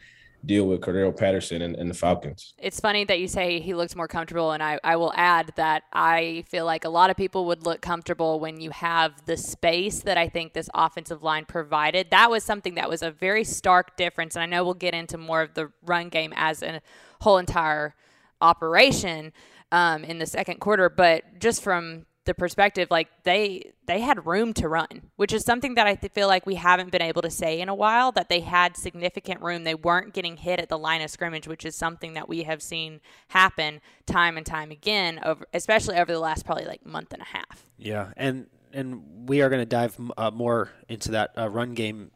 deal 0.45 0.65
with 0.65 0.81
Cordarrelle 0.81 1.15
Patterson 1.15 1.61
and, 1.61 1.75
and 1.75 1.89
the 1.89 1.93
Falcons. 1.93 2.53
it's 2.57 2.79
funny 2.79 3.03
that 3.05 3.19
you 3.19 3.27
say 3.27 3.59
he 3.59 3.73
looks 3.73 3.95
more 3.95 4.07
comfortable, 4.07 4.51
and 4.51 4.63
I, 4.63 4.79
I 4.83 4.95
will 4.95 5.13
add 5.15 5.53
that 5.55 5.83
I 5.93 6.43
feel 6.47 6.65
like 6.65 6.85
a 6.85 6.89
lot 6.89 7.09
of 7.09 7.17
people 7.17 7.45
would 7.45 7.65
look 7.65 7.81
comfortable 7.81 8.39
when 8.39 8.59
you 8.59 8.71
have 8.71 9.25
the 9.25 9.37
space 9.37 9.99
that 10.01 10.17
I 10.17 10.27
think 10.27 10.53
this 10.53 10.69
offensive 10.73 11.23
line 11.23 11.45
provided. 11.45 12.09
That 12.11 12.29
was 12.29 12.43
something 12.43 12.75
that 12.75 12.89
was 12.89 13.01
a 13.01 13.11
very 13.11 13.43
stark 13.43 13.95
difference, 13.97 14.35
and 14.35 14.43
I 14.43 14.45
know 14.45 14.63
we'll 14.63 14.73
get 14.73 14.93
into 14.93 15.17
more 15.17 15.41
of 15.41 15.53
the 15.53 15.71
run 15.83 16.09
game 16.09 16.33
as 16.35 16.63
a 16.63 16.81
whole 17.21 17.37
entire 17.37 17.95
operation 18.41 19.33
um, 19.71 20.03
in 20.03 20.17
the 20.17 20.25
second 20.25 20.59
quarter, 20.59 20.89
but 20.89 21.39
just 21.39 21.61
from 21.63 22.05
the 22.25 22.33
perspective 22.33 22.87
like 22.91 23.07
they 23.23 23.71
they 23.87 23.99
had 23.99 24.25
room 24.27 24.53
to 24.53 24.67
run 24.69 25.09
which 25.15 25.33
is 25.33 25.43
something 25.43 25.73
that 25.75 25.87
i 25.87 25.95
feel 25.95 26.27
like 26.27 26.45
we 26.45 26.55
haven't 26.55 26.91
been 26.91 27.01
able 27.01 27.21
to 27.21 27.31
say 27.31 27.59
in 27.59 27.67
a 27.67 27.73
while 27.73 28.11
that 28.11 28.29
they 28.29 28.41
had 28.41 28.77
significant 28.77 29.41
room 29.41 29.63
they 29.63 29.73
weren't 29.73 30.13
getting 30.13 30.37
hit 30.37 30.59
at 30.59 30.69
the 30.69 30.77
line 30.77 31.01
of 31.01 31.09
scrimmage 31.09 31.47
which 31.47 31.65
is 31.65 31.75
something 31.75 32.13
that 32.13 32.29
we 32.29 32.43
have 32.43 32.61
seen 32.61 33.01
happen 33.29 33.81
time 34.05 34.37
and 34.37 34.45
time 34.45 34.69
again 34.69 35.19
over 35.23 35.45
especially 35.53 35.95
over 35.95 36.11
the 36.11 36.19
last 36.19 36.45
probably 36.45 36.65
like 36.65 36.85
month 36.85 37.11
and 37.11 37.21
a 37.21 37.25
half 37.25 37.65
Yeah, 37.81 38.11
and 38.15 38.47
and 38.73 39.27
we 39.27 39.41
are 39.41 39.49
going 39.49 39.61
to 39.61 39.65
dive 39.65 39.97
uh, 40.15 40.31
more 40.31 40.69
into 40.87 41.11
that 41.11 41.31
uh, 41.37 41.49
run 41.49 41.73
game 41.73 42.11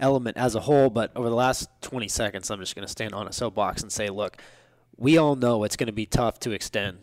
element 0.00 0.36
as 0.36 0.54
a 0.54 0.60
whole. 0.60 0.90
But 0.90 1.12
over 1.16 1.28
the 1.28 1.36
last 1.36 1.68
20 1.82 2.08
seconds, 2.08 2.50
I'm 2.50 2.58
just 2.58 2.74
going 2.74 2.86
to 2.86 2.90
stand 2.90 3.14
on 3.14 3.28
a 3.28 3.32
soapbox 3.32 3.82
and 3.82 3.90
say, 3.90 4.08
look, 4.10 4.36
we 4.96 5.16
all 5.16 5.36
know 5.36 5.64
it's 5.64 5.76
going 5.76 5.86
to 5.86 5.92
be 5.92 6.04
tough 6.04 6.40
to 6.40 6.50
extend 6.50 6.98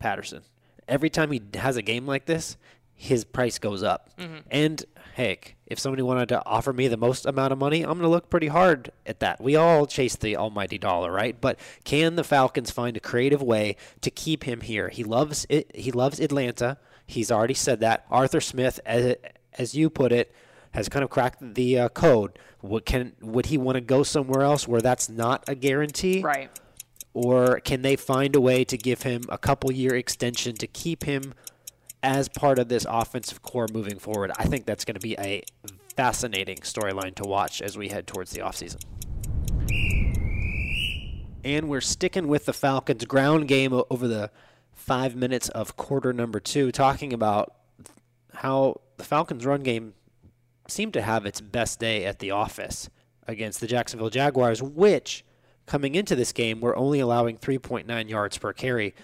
Patterson. 0.00 0.42
Every 0.88 1.10
time 1.10 1.30
he 1.30 1.40
has 1.54 1.76
a 1.76 1.82
game 1.82 2.06
like 2.06 2.26
this, 2.26 2.56
his 2.94 3.24
price 3.24 3.58
goes 3.58 3.82
up. 3.82 4.10
And 4.50 4.84
heck, 5.14 5.56
if 5.66 5.78
somebody 5.78 6.02
wanted 6.02 6.28
to 6.30 6.42
offer 6.46 6.72
me 6.72 6.88
the 6.88 6.96
most 6.96 7.26
amount 7.26 7.52
of 7.52 7.58
money, 7.58 7.82
I'm 7.82 7.90
going 7.90 8.02
to 8.02 8.08
look 8.08 8.30
pretty 8.30 8.48
hard 8.48 8.90
at 9.06 9.20
that. 9.20 9.40
We 9.40 9.56
all 9.56 9.86
chase 9.86 10.16
the 10.16 10.36
almighty 10.36 10.78
dollar, 10.78 11.10
right? 11.12 11.38
But 11.40 11.58
can 11.84 12.16
the 12.16 12.24
Falcons 12.24 12.70
find 12.70 12.96
a 12.96 13.00
creative 13.00 13.42
way 13.42 13.76
to 14.00 14.10
keep 14.10 14.44
him 14.44 14.60
here? 14.60 14.88
He 14.88 15.04
loves 15.04 15.46
it. 15.48 15.74
He 15.74 15.90
loves 15.92 16.20
Atlanta. 16.20 16.78
He's 17.06 17.30
already 17.30 17.54
said 17.54 17.80
that. 17.80 18.06
Arthur 18.10 18.40
Smith, 18.40 18.80
as, 18.86 19.16
as 19.58 19.74
you 19.74 19.90
put 19.90 20.12
it, 20.12 20.34
has 20.72 20.88
kind 20.88 21.04
of 21.04 21.10
cracked 21.10 21.54
the 21.54 21.78
uh, 21.78 21.88
code. 21.90 22.38
What 22.60 22.86
can 22.86 23.12
would 23.20 23.46
he 23.46 23.58
want 23.58 23.76
to 23.76 23.80
go 23.80 24.02
somewhere 24.02 24.42
else 24.42 24.66
where 24.66 24.80
that's 24.80 25.08
not 25.08 25.44
a 25.46 25.54
guarantee? 25.54 26.22
right 26.22 26.50
or 27.14 27.60
can 27.60 27.82
they 27.82 27.96
find 27.96 28.34
a 28.34 28.40
way 28.40 28.64
to 28.64 28.76
give 28.76 29.02
him 29.02 29.22
a 29.28 29.38
couple 29.38 29.72
year 29.72 29.94
extension 29.94 30.56
to 30.56 30.66
keep 30.66 31.04
him 31.04 31.32
as 32.02 32.28
part 32.28 32.58
of 32.58 32.68
this 32.68 32.84
offensive 32.88 33.40
core 33.40 33.68
moving 33.72 33.98
forward? 33.98 34.32
I 34.36 34.44
think 34.44 34.66
that's 34.66 34.84
going 34.84 34.96
to 34.96 35.00
be 35.00 35.16
a 35.18 35.44
fascinating 35.96 36.58
storyline 36.58 37.14
to 37.14 37.22
watch 37.22 37.62
as 37.62 37.78
we 37.78 37.88
head 37.88 38.08
towards 38.08 38.32
the 38.32 38.40
offseason. 38.40 38.82
And 41.44 41.68
we're 41.68 41.80
sticking 41.80 42.26
with 42.26 42.46
the 42.46 42.52
Falcons' 42.52 43.04
ground 43.04 43.48
game 43.48 43.72
over 43.90 44.08
the 44.08 44.30
five 44.72 45.14
minutes 45.14 45.48
of 45.50 45.76
quarter 45.76 46.12
number 46.12 46.40
two, 46.40 46.72
talking 46.72 47.12
about 47.12 47.54
how 48.34 48.80
the 48.96 49.04
Falcons' 49.04 49.46
run 49.46 49.62
game 49.62 49.94
seemed 50.66 50.94
to 50.94 51.02
have 51.02 51.26
its 51.26 51.40
best 51.40 51.78
day 51.78 52.04
at 52.04 52.18
the 52.18 52.30
office 52.30 52.88
against 53.28 53.60
the 53.60 53.66
Jacksonville 53.66 54.10
Jaguars, 54.10 54.62
which 54.62 55.24
coming 55.66 55.94
into 55.94 56.14
this 56.14 56.32
game 56.32 56.60
were 56.60 56.76
only 56.76 57.00
allowing 57.00 57.38
3.9 57.38 58.08
yards 58.08 58.38
per 58.38 58.52
carry. 58.52 58.94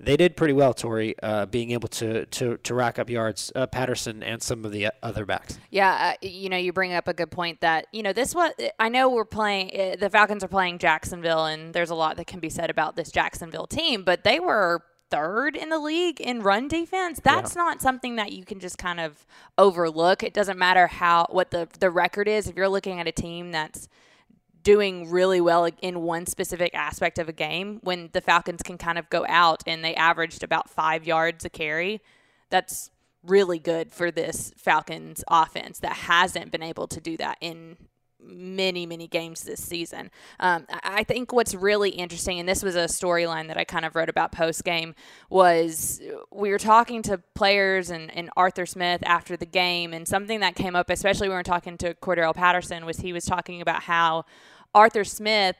They 0.00 0.16
did 0.16 0.36
pretty 0.36 0.52
well, 0.52 0.74
Tori, 0.74 1.14
uh, 1.22 1.46
being 1.46 1.70
able 1.70 1.88
to, 1.88 2.26
to, 2.26 2.58
to 2.58 2.74
rack 2.74 2.98
up 2.98 3.08
yards, 3.08 3.50
uh, 3.54 3.66
Patterson 3.66 4.22
and 4.22 4.42
some 4.42 4.64
of 4.64 4.72
the 4.72 4.88
other 5.02 5.24
backs. 5.24 5.58
Yeah, 5.70 6.14
uh, 6.14 6.26
you 6.26 6.48
know, 6.48 6.56
you 6.56 6.72
bring 6.72 6.92
up 6.92 7.08
a 7.08 7.14
good 7.14 7.30
point 7.30 7.60
that 7.60 7.86
you 7.92 8.02
know 8.02 8.12
this 8.12 8.34
was. 8.34 8.52
I 8.78 8.88
know 8.88 9.08
we're 9.08 9.24
playing. 9.24 9.70
Uh, 9.70 9.96
the 9.98 10.10
Falcons 10.10 10.44
are 10.44 10.48
playing 10.48 10.78
Jacksonville, 10.78 11.46
and 11.46 11.72
there's 11.72 11.90
a 11.90 11.94
lot 11.94 12.16
that 12.16 12.26
can 12.26 12.40
be 12.40 12.50
said 12.50 12.70
about 12.70 12.96
this 12.96 13.10
Jacksonville 13.10 13.66
team. 13.66 14.04
But 14.04 14.24
they 14.24 14.40
were 14.40 14.82
third 15.10 15.56
in 15.56 15.68
the 15.68 15.78
league 15.78 16.20
in 16.20 16.42
run 16.42 16.68
defense. 16.68 17.20
That's 17.22 17.54
not 17.54 17.80
something 17.80 18.16
that 18.16 18.32
you 18.32 18.44
can 18.44 18.58
just 18.58 18.78
kind 18.78 19.00
of 19.00 19.24
overlook. 19.56 20.22
It 20.22 20.34
doesn't 20.34 20.58
matter 20.58 20.86
how 20.86 21.28
what 21.30 21.50
the 21.50 21.68
the 21.78 21.90
record 21.90 22.28
is. 22.28 22.48
If 22.48 22.56
you're 22.56 22.68
looking 22.68 23.00
at 23.00 23.06
a 23.06 23.12
team 23.12 23.52
that's 23.52 23.88
doing 24.64 25.10
really 25.10 25.40
well 25.40 25.68
in 25.82 26.00
one 26.02 26.26
specific 26.26 26.74
aspect 26.74 27.18
of 27.18 27.28
a 27.28 27.32
game, 27.32 27.78
when 27.82 28.10
the 28.12 28.20
Falcons 28.20 28.62
can 28.62 28.78
kind 28.78 28.98
of 28.98 29.08
go 29.10 29.24
out 29.28 29.62
and 29.66 29.84
they 29.84 29.94
averaged 29.94 30.42
about 30.42 30.68
five 30.68 31.06
yards 31.06 31.44
a 31.44 31.50
carry, 31.50 32.00
that's 32.50 32.90
really 33.22 33.58
good 33.58 33.92
for 33.92 34.10
this 34.10 34.52
Falcons 34.56 35.22
offense 35.28 35.78
that 35.78 35.92
hasn't 35.92 36.50
been 36.50 36.62
able 36.62 36.88
to 36.88 37.00
do 37.00 37.16
that 37.18 37.38
in 37.40 37.76
many, 38.26 38.86
many 38.86 39.06
games 39.06 39.42
this 39.42 39.62
season. 39.62 40.10
Um, 40.40 40.66
I 40.82 41.04
think 41.04 41.32
what's 41.32 41.54
really 41.54 41.90
interesting, 41.90 42.40
and 42.40 42.48
this 42.48 42.62
was 42.62 42.74
a 42.74 42.84
storyline 42.84 43.48
that 43.48 43.58
I 43.58 43.64
kind 43.64 43.84
of 43.84 43.94
wrote 43.94 44.08
about 44.08 44.32
post 44.32 44.64
game, 44.64 44.94
was 45.28 46.00
we 46.32 46.50
were 46.50 46.58
talking 46.58 47.02
to 47.02 47.18
players 47.34 47.90
and, 47.90 48.14
and 48.16 48.30
Arthur 48.36 48.66
Smith 48.66 49.02
after 49.04 49.36
the 49.36 49.46
game, 49.46 49.92
and 49.92 50.08
something 50.08 50.40
that 50.40 50.54
came 50.54 50.74
up, 50.74 50.90
especially 50.90 51.28
when 51.28 51.36
we 51.36 51.40
were 51.40 51.42
talking 51.42 51.76
to 51.78 51.94
Cordarrelle 51.94 52.34
Patterson, 52.34 52.86
was 52.86 52.98
he 52.98 53.12
was 53.12 53.24
talking 53.24 53.60
about 53.60 53.82
how 53.82 54.24
Arthur 54.74 55.04
Smith 55.04 55.56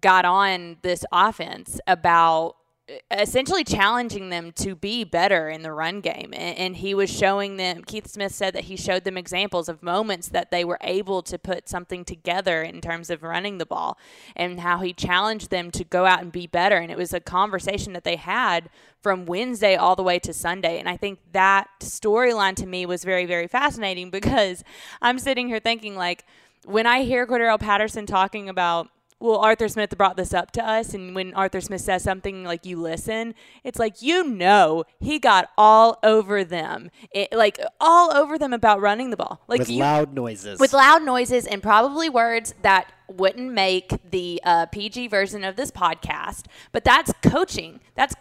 got 0.00 0.24
on 0.24 0.76
this 0.82 1.04
offense 1.12 1.80
about 1.86 2.56
eh, 2.88 2.98
essentially 3.10 3.64
challenging 3.64 4.30
them 4.30 4.52
to 4.52 4.74
be 4.74 5.04
better 5.04 5.48
in 5.48 5.62
the 5.62 5.72
run 5.72 6.00
game. 6.00 6.32
And, 6.32 6.58
and 6.58 6.76
he 6.76 6.94
was 6.94 7.10
showing 7.10 7.56
them, 7.56 7.84
Keith 7.84 8.08
Smith 8.08 8.34
said 8.34 8.54
that 8.54 8.64
he 8.64 8.76
showed 8.76 9.04
them 9.04 9.16
examples 9.16 9.68
of 9.68 9.82
moments 9.82 10.28
that 10.28 10.50
they 10.50 10.64
were 10.64 10.78
able 10.80 11.22
to 11.22 11.38
put 11.38 11.68
something 11.68 12.04
together 12.04 12.62
in 12.62 12.80
terms 12.80 13.10
of 13.10 13.22
running 13.22 13.58
the 13.58 13.66
ball 13.66 13.98
and 14.34 14.60
how 14.60 14.78
he 14.78 14.92
challenged 14.92 15.50
them 15.50 15.70
to 15.70 15.84
go 15.84 16.04
out 16.04 16.22
and 16.22 16.32
be 16.32 16.46
better. 16.46 16.76
And 16.76 16.90
it 16.90 16.98
was 16.98 17.14
a 17.14 17.20
conversation 17.20 17.92
that 17.92 18.04
they 18.04 18.16
had 18.16 18.70
from 19.00 19.24
Wednesday 19.24 19.76
all 19.76 19.94
the 19.94 20.02
way 20.02 20.18
to 20.18 20.32
Sunday. 20.32 20.80
And 20.80 20.88
I 20.88 20.96
think 20.96 21.20
that 21.32 21.68
storyline 21.80 22.56
to 22.56 22.66
me 22.66 22.86
was 22.86 23.04
very, 23.04 23.26
very 23.26 23.46
fascinating 23.46 24.10
because 24.16 24.64
I'm 25.00 25.18
sitting 25.20 25.46
here 25.46 25.60
thinking, 25.60 25.94
like, 25.94 26.24
when 26.66 26.86
I 26.86 27.02
hear 27.02 27.26
Cordarrelle 27.26 27.60
Patterson 27.60 28.06
talking 28.06 28.48
about, 28.48 28.88
well, 29.20 29.38
Arthur 29.38 29.68
Smith 29.68 29.96
brought 29.96 30.16
this 30.16 30.34
up 30.34 30.50
to 30.52 30.68
us, 30.68 30.92
and 30.92 31.14
when 31.14 31.32
Arthur 31.32 31.60
Smith 31.60 31.80
says 31.80 32.02
something 32.02 32.44
like 32.44 32.66
you 32.66 32.78
listen, 32.78 33.34
it's 33.64 33.78
like 33.78 34.02
you 34.02 34.24
know 34.24 34.84
he 34.98 35.18
got 35.18 35.48
all 35.56 35.98
over 36.02 36.44
them, 36.44 36.90
it, 37.12 37.32
like 37.32 37.58
all 37.80 38.14
over 38.14 38.36
them 38.36 38.52
about 38.52 38.80
running 38.80 39.10
the 39.10 39.16
ball, 39.16 39.40
like 39.48 39.60
with 39.60 39.70
you, 39.70 39.80
loud 39.80 40.12
noises. 40.12 40.58
with 40.60 40.74
loud 40.74 41.02
noises 41.02 41.46
and 41.46 41.62
probably 41.62 42.10
words 42.10 42.52
that 42.60 42.92
wouldn't 43.08 43.52
make 43.52 44.10
the 44.10 44.40
uh, 44.44 44.66
PG 44.66 45.08
version 45.08 45.44
of 45.44 45.56
this 45.56 45.70
podcast, 45.70 46.44
but 46.72 46.84
that's 46.84 47.12
coaching. 47.22 47.80
That's 47.94 48.14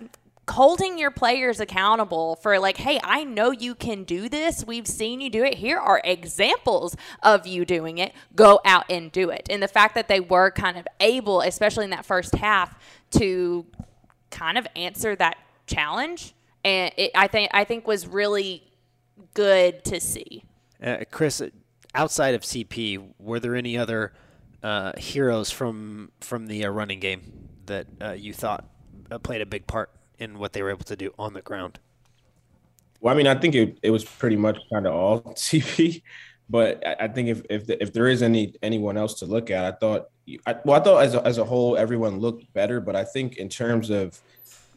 holding 0.50 0.98
your 0.98 1.12
players 1.12 1.60
accountable 1.60 2.36
for 2.36 2.60
like 2.60 2.78
hey 2.78 3.00
i 3.04 3.24
know 3.24 3.52
you 3.52 3.74
can 3.74 4.04
do 4.04 4.30
this. 4.30 4.64
We've 4.66 4.88
seen 4.88 5.22
you 5.22 5.30
do 5.30 5.44
it. 5.44 5.56
Here 5.56 5.78
are 5.78 6.02
examples 6.04 6.96
of 7.24 7.48
you 7.48 7.66
doing 7.66 7.98
it. 7.98 8.14
Go 8.36 8.60
out 8.64 8.86
and 8.90 9.12
do 9.12 9.30
it. 9.30 9.48
And 9.50 9.62
the 9.62 9.68
fact 9.68 9.96
that 9.96 10.08
they 10.08 10.20
were 10.20 10.52
kind 10.52 10.78
of 10.78 10.88
able 11.00 11.42
especially 11.42 11.86
in 11.86 11.90
that 11.92 12.06
first 12.06 12.36
half 12.36 12.78
to 13.12 13.66
kind 14.30 14.58
of 14.58 14.68
answer 14.76 15.16
that 15.16 15.38
challenge 15.68 16.34
and 16.64 16.94
it, 16.98 17.12
i 17.16 17.28
think 17.28 17.50
i 17.54 17.64
think 17.64 17.88
was 17.88 18.08
really 18.08 18.64
good 19.34 19.84
to 19.86 20.00
see. 20.00 20.44
Uh, 20.84 20.98
chris 21.10 21.42
outside 21.94 22.36
of 22.36 22.42
cp 22.42 23.02
were 23.20 23.40
there 23.40 23.56
any 23.56 23.78
other 23.78 24.14
uh, 24.62 24.92
heroes 24.98 25.52
from 25.52 26.12
from 26.20 26.48
the 26.48 26.66
uh, 26.66 26.70
running 26.70 27.00
game 27.00 27.50
that 27.68 27.88
uh, 28.02 28.12
you 28.12 28.34
thought 28.34 28.68
uh, 29.12 29.20
played 29.20 29.42
a 29.42 29.46
big 29.46 29.66
part 29.68 29.92
in 30.20 30.40
what 30.40 30.54
they 30.54 30.62
were 30.62 30.70
able 30.70 30.86
to 30.86 30.96
do 30.96 31.14
on 31.18 31.34
the 31.34 31.42
ground? 31.42 31.80
Well, 33.02 33.14
I 33.14 33.18
mean, 33.18 33.28
I 33.28 33.36
think 33.36 33.56
it, 33.56 33.78
it 33.84 33.92
was 33.92 34.04
pretty 34.04 34.36
much 34.36 34.58
kind 34.72 34.88
of 34.88 34.94
all 34.94 35.22
CP, 35.36 36.02
but 36.50 36.86
I, 36.86 37.06
I 37.06 37.08
think 37.08 37.30
if 37.30 37.42
if, 37.50 37.68
the, 37.68 37.82
if 37.82 37.94
there 37.94 38.08
is 38.08 38.22
any 38.22 38.56
anyone 38.62 38.98
else 38.98 39.16
to 39.20 39.26
look 39.26 39.50
at, 39.50 39.66
I 39.66 39.72
thought 39.72 40.10
I, 40.46 40.56
well, 40.66 40.80
I 40.80 40.84
thought 40.84 41.04
as 41.04 41.14
a, 41.14 41.26
as 41.26 41.38
a 41.38 41.46
whole 41.46 41.78
everyone 41.78 42.20
looked 42.20 42.52
better, 42.54 42.80
but 42.80 42.96
I 42.96 43.04
think 43.04 43.38
in 43.38 43.50
terms 43.50 43.90
of 43.90 44.20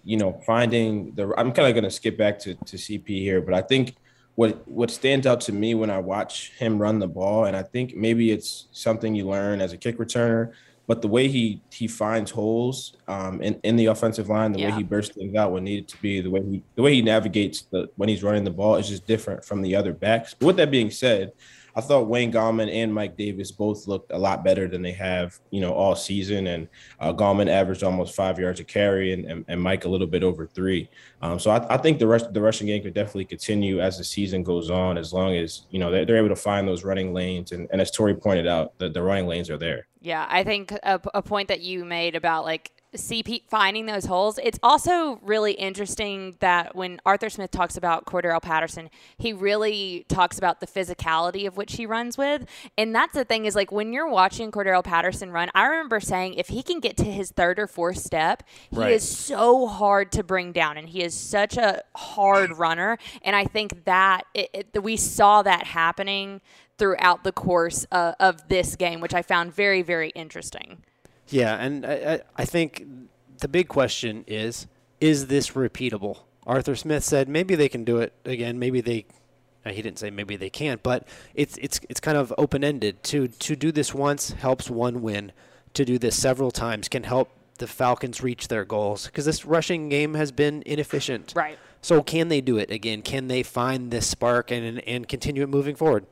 you 0.04 0.16
know 0.16 0.40
finding 0.46 1.14
the 1.14 1.32
I'm 1.38 1.52
kind 1.52 1.68
of 1.68 1.74
going 1.74 1.84
to 1.84 1.90
skip 1.90 2.16
back 2.18 2.38
to 2.40 2.54
to 2.54 2.76
CP 2.76 3.06
here, 3.06 3.40
but 3.40 3.54
I 3.54 3.62
think 3.62 3.96
what 4.34 4.66
what 4.68 4.90
stands 4.90 5.26
out 5.26 5.40
to 5.42 5.52
me 5.52 5.74
when 5.74 5.90
I 5.90 5.98
watch 5.98 6.52
him 6.58 6.80
run 6.80 6.98
the 6.98 7.08
ball, 7.08 7.46
and 7.46 7.56
I 7.56 7.62
think 7.62 7.96
maybe 7.96 8.30
it's 8.30 8.68
something 8.72 9.14
you 9.14 9.28
learn 9.28 9.60
as 9.60 9.72
a 9.72 9.76
kick 9.76 9.98
returner, 9.98 10.52
but 10.88 11.02
the 11.02 11.06
way 11.06 11.28
he 11.28 11.60
he 11.70 11.86
finds 11.86 12.30
holes 12.30 12.94
um, 13.06 13.40
in 13.42 13.60
in 13.62 13.76
the 13.76 13.86
offensive 13.86 14.30
line, 14.30 14.52
the 14.52 14.60
yeah. 14.60 14.70
way 14.70 14.78
he 14.78 14.82
bursts 14.82 15.14
things 15.14 15.36
out 15.36 15.52
when 15.52 15.62
needed 15.62 15.86
to 15.86 16.00
be, 16.00 16.20
the 16.22 16.30
way 16.30 16.42
he 16.42 16.62
the 16.74 16.82
way 16.82 16.94
he 16.94 17.02
navigates 17.02 17.62
the 17.70 17.88
when 17.96 18.08
he's 18.08 18.24
running 18.24 18.42
the 18.42 18.50
ball 18.50 18.76
is 18.76 18.88
just 18.88 19.06
different 19.06 19.44
from 19.44 19.60
the 19.60 19.76
other 19.76 19.92
backs. 19.92 20.34
But 20.34 20.46
with 20.46 20.56
that 20.56 20.70
being 20.70 20.90
said, 20.90 21.32
I 21.78 21.80
thought 21.80 22.08
Wayne 22.08 22.32
Gallman 22.32 22.68
and 22.74 22.92
Mike 22.92 23.16
Davis 23.16 23.52
both 23.52 23.86
looked 23.86 24.10
a 24.10 24.18
lot 24.18 24.42
better 24.42 24.66
than 24.66 24.82
they 24.82 24.90
have, 24.90 25.38
you 25.50 25.60
know, 25.60 25.72
all 25.72 25.94
season. 25.94 26.48
And 26.48 26.66
uh, 26.98 27.12
Gallman 27.12 27.48
averaged 27.48 27.84
almost 27.84 28.16
five 28.16 28.36
yards 28.36 28.58
a 28.58 28.64
carry, 28.64 29.12
and, 29.12 29.24
and, 29.24 29.44
and 29.46 29.62
Mike 29.62 29.84
a 29.84 29.88
little 29.88 30.08
bit 30.08 30.24
over 30.24 30.44
three. 30.44 30.90
Um, 31.22 31.38
so 31.38 31.52
I, 31.52 31.74
I, 31.74 31.76
think 31.76 32.00
the 32.00 32.08
rest 32.08 32.34
the 32.34 32.40
rushing 32.40 32.66
game 32.66 32.82
could 32.82 32.94
definitely 32.94 33.26
continue 33.26 33.80
as 33.80 33.96
the 33.96 34.02
season 34.02 34.42
goes 34.42 34.70
on, 34.70 34.98
as 34.98 35.12
long 35.12 35.36
as 35.36 35.66
you 35.70 35.78
know 35.78 35.92
they're, 35.92 36.04
they're 36.04 36.16
able 36.16 36.30
to 36.30 36.36
find 36.36 36.66
those 36.66 36.82
running 36.82 37.14
lanes. 37.14 37.52
And, 37.52 37.68
and 37.70 37.80
as 37.80 37.92
Tori 37.92 38.16
pointed 38.16 38.48
out, 38.48 38.76
the, 38.78 38.88
the 38.88 39.00
running 39.00 39.28
lanes 39.28 39.48
are 39.48 39.56
there. 39.56 39.86
Yeah, 40.00 40.26
I 40.28 40.42
think 40.42 40.72
a, 40.82 41.00
a 41.14 41.22
point 41.22 41.46
that 41.46 41.60
you 41.60 41.84
made 41.84 42.16
about 42.16 42.44
like 42.44 42.72
CP 42.98 43.42
finding 43.48 43.86
those 43.86 44.06
holes. 44.06 44.38
It's 44.42 44.58
also 44.62 45.18
really 45.22 45.52
interesting 45.52 46.36
that 46.40 46.74
when 46.74 47.00
Arthur 47.06 47.30
Smith 47.30 47.50
talks 47.50 47.76
about 47.76 48.04
Cordarrelle 48.04 48.42
Patterson, 48.42 48.90
he 49.16 49.32
really 49.32 50.04
talks 50.08 50.38
about 50.38 50.60
the 50.60 50.66
physicality 50.66 51.46
of 51.46 51.56
which 51.56 51.76
he 51.76 51.86
runs 51.86 52.18
with. 52.18 52.44
And 52.76 52.94
that's 52.94 53.14
the 53.14 53.24
thing 53.24 53.46
is 53.46 53.54
like 53.54 53.72
when 53.72 53.92
you're 53.92 54.08
watching 54.08 54.50
Cordarrelle 54.50 54.84
Patterson 54.84 55.30
run, 55.30 55.50
I 55.54 55.66
remember 55.66 56.00
saying 56.00 56.34
if 56.34 56.48
he 56.48 56.62
can 56.62 56.80
get 56.80 56.96
to 56.98 57.04
his 57.04 57.30
third 57.30 57.58
or 57.58 57.66
fourth 57.66 57.98
step, 57.98 58.42
he 58.70 58.76
right. 58.78 58.92
is 58.92 59.08
so 59.08 59.66
hard 59.66 60.12
to 60.12 60.22
bring 60.22 60.52
down 60.52 60.76
and 60.76 60.88
he 60.88 61.02
is 61.02 61.14
such 61.14 61.56
a 61.56 61.82
hard 61.94 62.58
runner. 62.58 62.98
And 63.22 63.36
I 63.36 63.44
think 63.44 63.84
that 63.84 64.24
it, 64.34 64.50
it, 64.52 64.82
we 64.82 64.96
saw 64.96 65.42
that 65.42 65.68
happening 65.68 66.40
throughout 66.78 67.24
the 67.24 67.32
course 67.32 67.86
uh, 67.90 68.12
of 68.20 68.48
this 68.48 68.76
game, 68.76 69.00
which 69.00 69.14
I 69.14 69.22
found 69.22 69.52
very, 69.54 69.82
very 69.82 70.10
interesting. 70.10 70.78
Yeah, 71.30 71.56
and 71.56 71.84
I, 71.86 72.20
I 72.36 72.44
think 72.44 72.84
the 73.38 73.48
big 73.48 73.68
question 73.68 74.24
is 74.26 74.66
is 75.00 75.28
this 75.28 75.50
repeatable? 75.50 76.20
Arthur 76.46 76.74
Smith 76.74 77.04
said 77.04 77.28
maybe 77.28 77.54
they 77.54 77.68
can 77.68 77.84
do 77.84 77.98
it 77.98 78.12
again. 78.24 78.58
Maybe 78.58 78.80
they. 78.80 79.06
He 79.66 79.82
didn't 79.82 79.98
say 79.98 80.08
maybe 80.08 80.36
they 80.36 80.48
can't, 80.48 80.82
but 80.82 81.06
it's 81.34 81.58
it's 81.58 81.78
it's 81.90 82.00
kind 82.00 82.16
of 82.16 82.32
open 82.38 82.64
ended. 82.64 83.02
To 83.04 83.28
to 83.28 83.54
do 83.54 83.70
this 83.70 83.92
once 83.92 84.30
helps 84.30 84.70
one 84.70 85.02
win. 85.02 85.32
To 85.74 85.84
do 85.84 85.98
this 85.98 86.16
several 86.16 86.50
times 86.50 86.88
can 86.88 87.02
help 87.02 87.30
the 87.58 87.66
Falcons 87.66 88.22
reach 88.22 88.48
their 88.48 88.64
goals 88.64 89.06
because 89.06 89.26
this 89.26 89.44
rushing 89.44 89.90
game 89.90 90.14
has 90.14 90.32
been 90.32 90.62
inefficient. 90.64 91.34
Right. 91.36 91.58
So 91.82 92.02
can 92.02 92.28
they 92.28 92.40
do 92.40 92.56
it 92.56 92.70
again? 92.70 93.02
Can 93.02 93.28
they 93.28 93.42
find 93.42 93.90
this 93.90 94.06
spark 94.06 94.50
and 94.50 94.80
and 94.80 95.06
continue 95.06 95.42
it 95.42 95.48
moving 95.48 95.76
forward? 95.76 96.06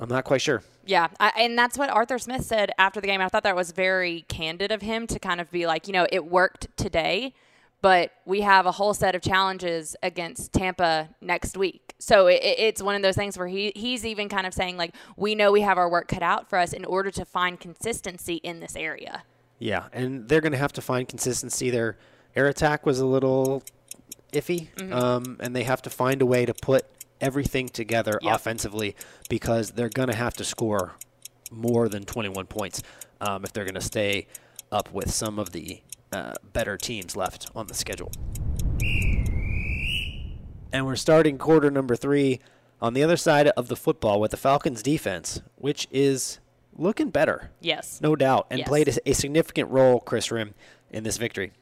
I'm 0.00 0.08
not 0.08 0.24
quite 0.24 0.40
sure. 0.40 0.62
Yeah, 0.86 1.08
I, 1.18 1.32
and 1.36 1.58
that's 1.58 1.76
what 1.76 1.90
Arthur 1.90 2.18
Smith 2.18 2.44
said 2.44 2.70
after 2.78 3.00
the 3.00 3.06
game. 3.06 3.20
I 3.20 3.28
thought 3.28 3.42
that 3.42 3.56
was 3.56 3.72
very 3.72 4.24
candid 4.28 4.72
of 4.72 4.80
him 4.80 5.06
to 5.08 5.18
kind 5.18 5.40
of 5.40 5.50
be 5.50 5.66
like, 5.66 5.86
you 5.86 5.92
know, 5.92 6.06
it 6.10 6.26
worked 6.26 6.68
today, 6.76 7.34
but 7.82 8.12
we 8.24 8.40
have 8.42 8.64
a 8.64 8.72
whole 8.72 8.94
set 8.94 9.14
of 9.14 9.22
challenges 9.22 9.96
against 10.02 10.52
Tampa 10.52 11.10
next 11.20 11.56
week. 11.56 11.94
So 11.98 12.28
it, 12.28 12.40
it's 12.42 12.82
one 12.82 12.94
of 12.94 13.02
those 13.02 13.16
things 13.16 13.36
where 13.36 13.48
he 13.48 13.72
he's 13.74 14.06
even 14.06 14.28
kind 14.28 14.46
of 14.46 14.54
saying 14.54 14.76
like, 14.76 14.94
we 15.16 15.34
know 15.34 15.50
we 15.50 15.62
have 15.62 15.78
our 15.78 15.90
work 15.90 16.08
cut 16.08 16.22
out 16.22 16.48
for 16.48 16.58
us 16.58 16.72
in 16.72 16.84
order 16.84 17.10
to 17.10 17.24
find 17.24 17.58
consistency 17.58 18.36
in 18.36 18.60
this 18.60 18.76
area. 18.76 19.24
Yeah, 19.58 19.88
and 19.92 20.28
they're 20.28 20.40
going 20.40 20.52
to 20.52 20.58
have 20.58 20.72
to 20.74 20.82
find 20.82 21.08
consistency. 21.08 21.70
Their 21.70 21.98
air 22.36 22.46
attack 22.46 22.86
was 22.86 23.00
a 23.00 23.06
little 23.06 23.64
iffy, 24.32 24.68
mm-hmm. 24.76 24.92
um, 24.92 25.36
and 25.40 25.54
they 25.56 25.64
have 25.64 25.82
to 25.82 25.90
find 25.90 26.22
a 26.22 26.26
way 26.26 26.46
to 26.46 26.54
put 26.54 26.86
everything 27.20 27.68
together 27.68 28.18
yep. 28.22 28.36
offensively 28.36 28.94
because 29.28 29.72
they're 29.72 29.88
going 29.88 30.08
to 30.08 30.16
have 30.16 30.34
to 30.34 30.44
score 30.44 30.94
more 31.50 31.88
than 31.88 32.04
21 32.04 32.46
points 32.46 32.82
um, 33.20 33.44
if 33.44 33.52
they're 33.52 33.64
going 33.64 33.74
to 33.74 33.80
stay 33.80 34.26
up 34.70 34.92
with 34.92 35.10
some 35.10 35.38
of 35.38 35.52
the 35.52 35.80
uh, 36.12 36.34
better 36.52 36.76
teams 36.76 37.16
left 37.16 37.50
on 37.54 37.66
the 37.66 37.74
schedule. 37.74 38.10
And 40.72 40.84
we're 40.84 40.96
starting 40.96 41.38
quarter 41.38 41.70
number 41.70 41.96
three 41.96 42.40
on 42.80 42.94
the 42.94 43.02
other 43.02 43.16
side 43.16 43.48
of 43.48 43.68
the 43.68 43.76
football 43.76 44.20
with 44.20 44.30
the 44.30 44.36
Falcons 44.36 44.82
defense, 44.82 45.40
which 45.56 45.88
is 45.90 46.38
looking 46.76 47.10
better. 47.10 47.50
Yes. 47.60 48.00
No 48.00 48.14
doubt. 48.14 48.46
And 48.50 48.60
yes. 48.60 48.68
played 48.68 48.88
a, 48.88 49.10
a 49.10 49.12
significant 49.14 49.70
role, 49.70 50.00
Chris 50.00 50.30
Rim, 50.30 50.54
in 50.90 51.04
this 51.04 51.16
victory. 51.16 51.52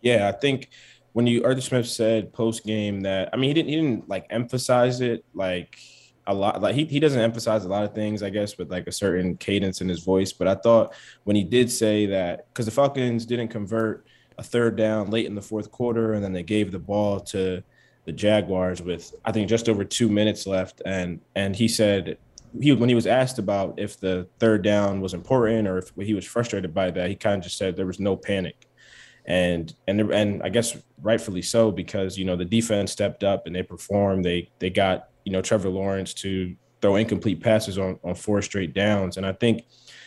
Yeah, 0.00 0.28
I 0.28 0.32
think 0.32 0.68
when 1.12 1.26
you 1.26 1.44
Arthur 1.44 1.60
Smith 1.60 1.88
said 1.88 2.32
post 2.32 2.64
game 2.64 3.00
that 3.02 3.30
I 3.32 3.36
mean 3.36 3.48
he 3.48 3.54
didn't 3.54 3.68
he 3.68 3.76
didn't 3.76 4.08
like 4.08 4.26
emphasize 4.30 5.00
it 5.00 5.24
like 5.34 5.78
a 6.26 6.34
lot 6.34 6.60
like 6.60 6.74
he, 6.74 6.84
he 6.84 7.00
doesn't 7.00 7.20
emphasize 7.20 7.64
a 7.64 7.68
lot 7.68 7.84
of 7.84 7.94
things 7.94 8.22
I 8.22 8.30
guess 8.30 8.58
with 8.58 8.70
like 8.70 8.86
a 8.86 8.92
certain 8.92 9.36
cadence 9.36 9.80
in 9.80 9.88
his 9.88 10.00
voice 10.00 10.32
but 10.32 10.46
I 10.46 10.54
thought 10.54 10.94
when 11.24 11.36
he 11.36 11.44
did 11.44 11.70
say 11.70 12.06
that 12.06 12.46
because 12.48 12.66
the 12.66 12.72
Falcons 12.72 13.26
didn't 13.26 13.48
convert 13.48 14.06
a 14.38 14.42
third 14.42 14.76
down 14.76 15.10
late 15.10 15.26
in 15.26 15.34
the 15.34 15.42
fourth 15.42 15.70
quarter 15.70 16.14
and 16.14 16.22
then 16.24 16.32
they 16.32 16.42
gave 16.42 16.72
the 16.72 16.78
ball 16.78 17.20
to 17.20 17.62
the 18.04 18.12
Jaguars 18.12 18.80
with 18.80 19.14
I 19.24 19.32
think 19.32 19.48
just 19.48 19.68
over 19.68 19.84
two 19.84 20.08
minutes 20.08 20.46
left 20.46 20.82
and 20.86 21.20
and 21.34 21.56
he 21.56 21.68
said 21.68 22.18
he 22.60 22.72
when 22.72 22.88
he 22.88 22.94
was 22.94 23.06
asked 23.06 23.38
about 23.38 23.74
if 23.78 23.98
the 23.98 24.28
third 24.38 24.62
down 24.62 25.00
was 25.00 25.14
important 25.14 25.66
or 25.66 25.78
if 25.78 25.92
he 25.96 26.14
was 26.14 26.24
frustrated 26.24 26.72
by 26.72 26.90
that 26.90 27.08
he 27.08 27.16
kind 27.16 27.38
of 27.38 27.44
just 27.44 27.58
said 27.58 27.76
there 27.76 27.86
was 27.86 28.00
no 28.00 28.16
panic 28.16 28.66
and 29.26 29.74
and 29.86 30.00
and 30.00 30.42
I 30.42 30.48
guess 30.48 30.76
rightfully 31.02 31.42
so 31.42 31.70
because 31.70 32.18
you 32.18 32.24
know 32.24 32.36
the 32.36 32.44
defense 32.44 32.92
stepped 32.92 33.24
up 33.24 33.46
and 33.46 33.54
they 33.54 33.62
performed. 33.62 34.24
They 34.24 34.50
they 34.58 34.70
got 34.70 35.08
you 35.24 35.32
know 35.32 35.42
Trevor 35.42 35.68
Lawrence 35.68 36.14
to 36.14 36.54
throw 36.80 36.96
incomplete 36.96 37.40
passes 37.42 37.78
on 37.78 37.98
on 38.04 38.14
four 38.14 38.42
straight 38.42 38.74
downs, 38.74 39.16
and 39.16 39.26
I 39.26 39.32
think 39.32 39.64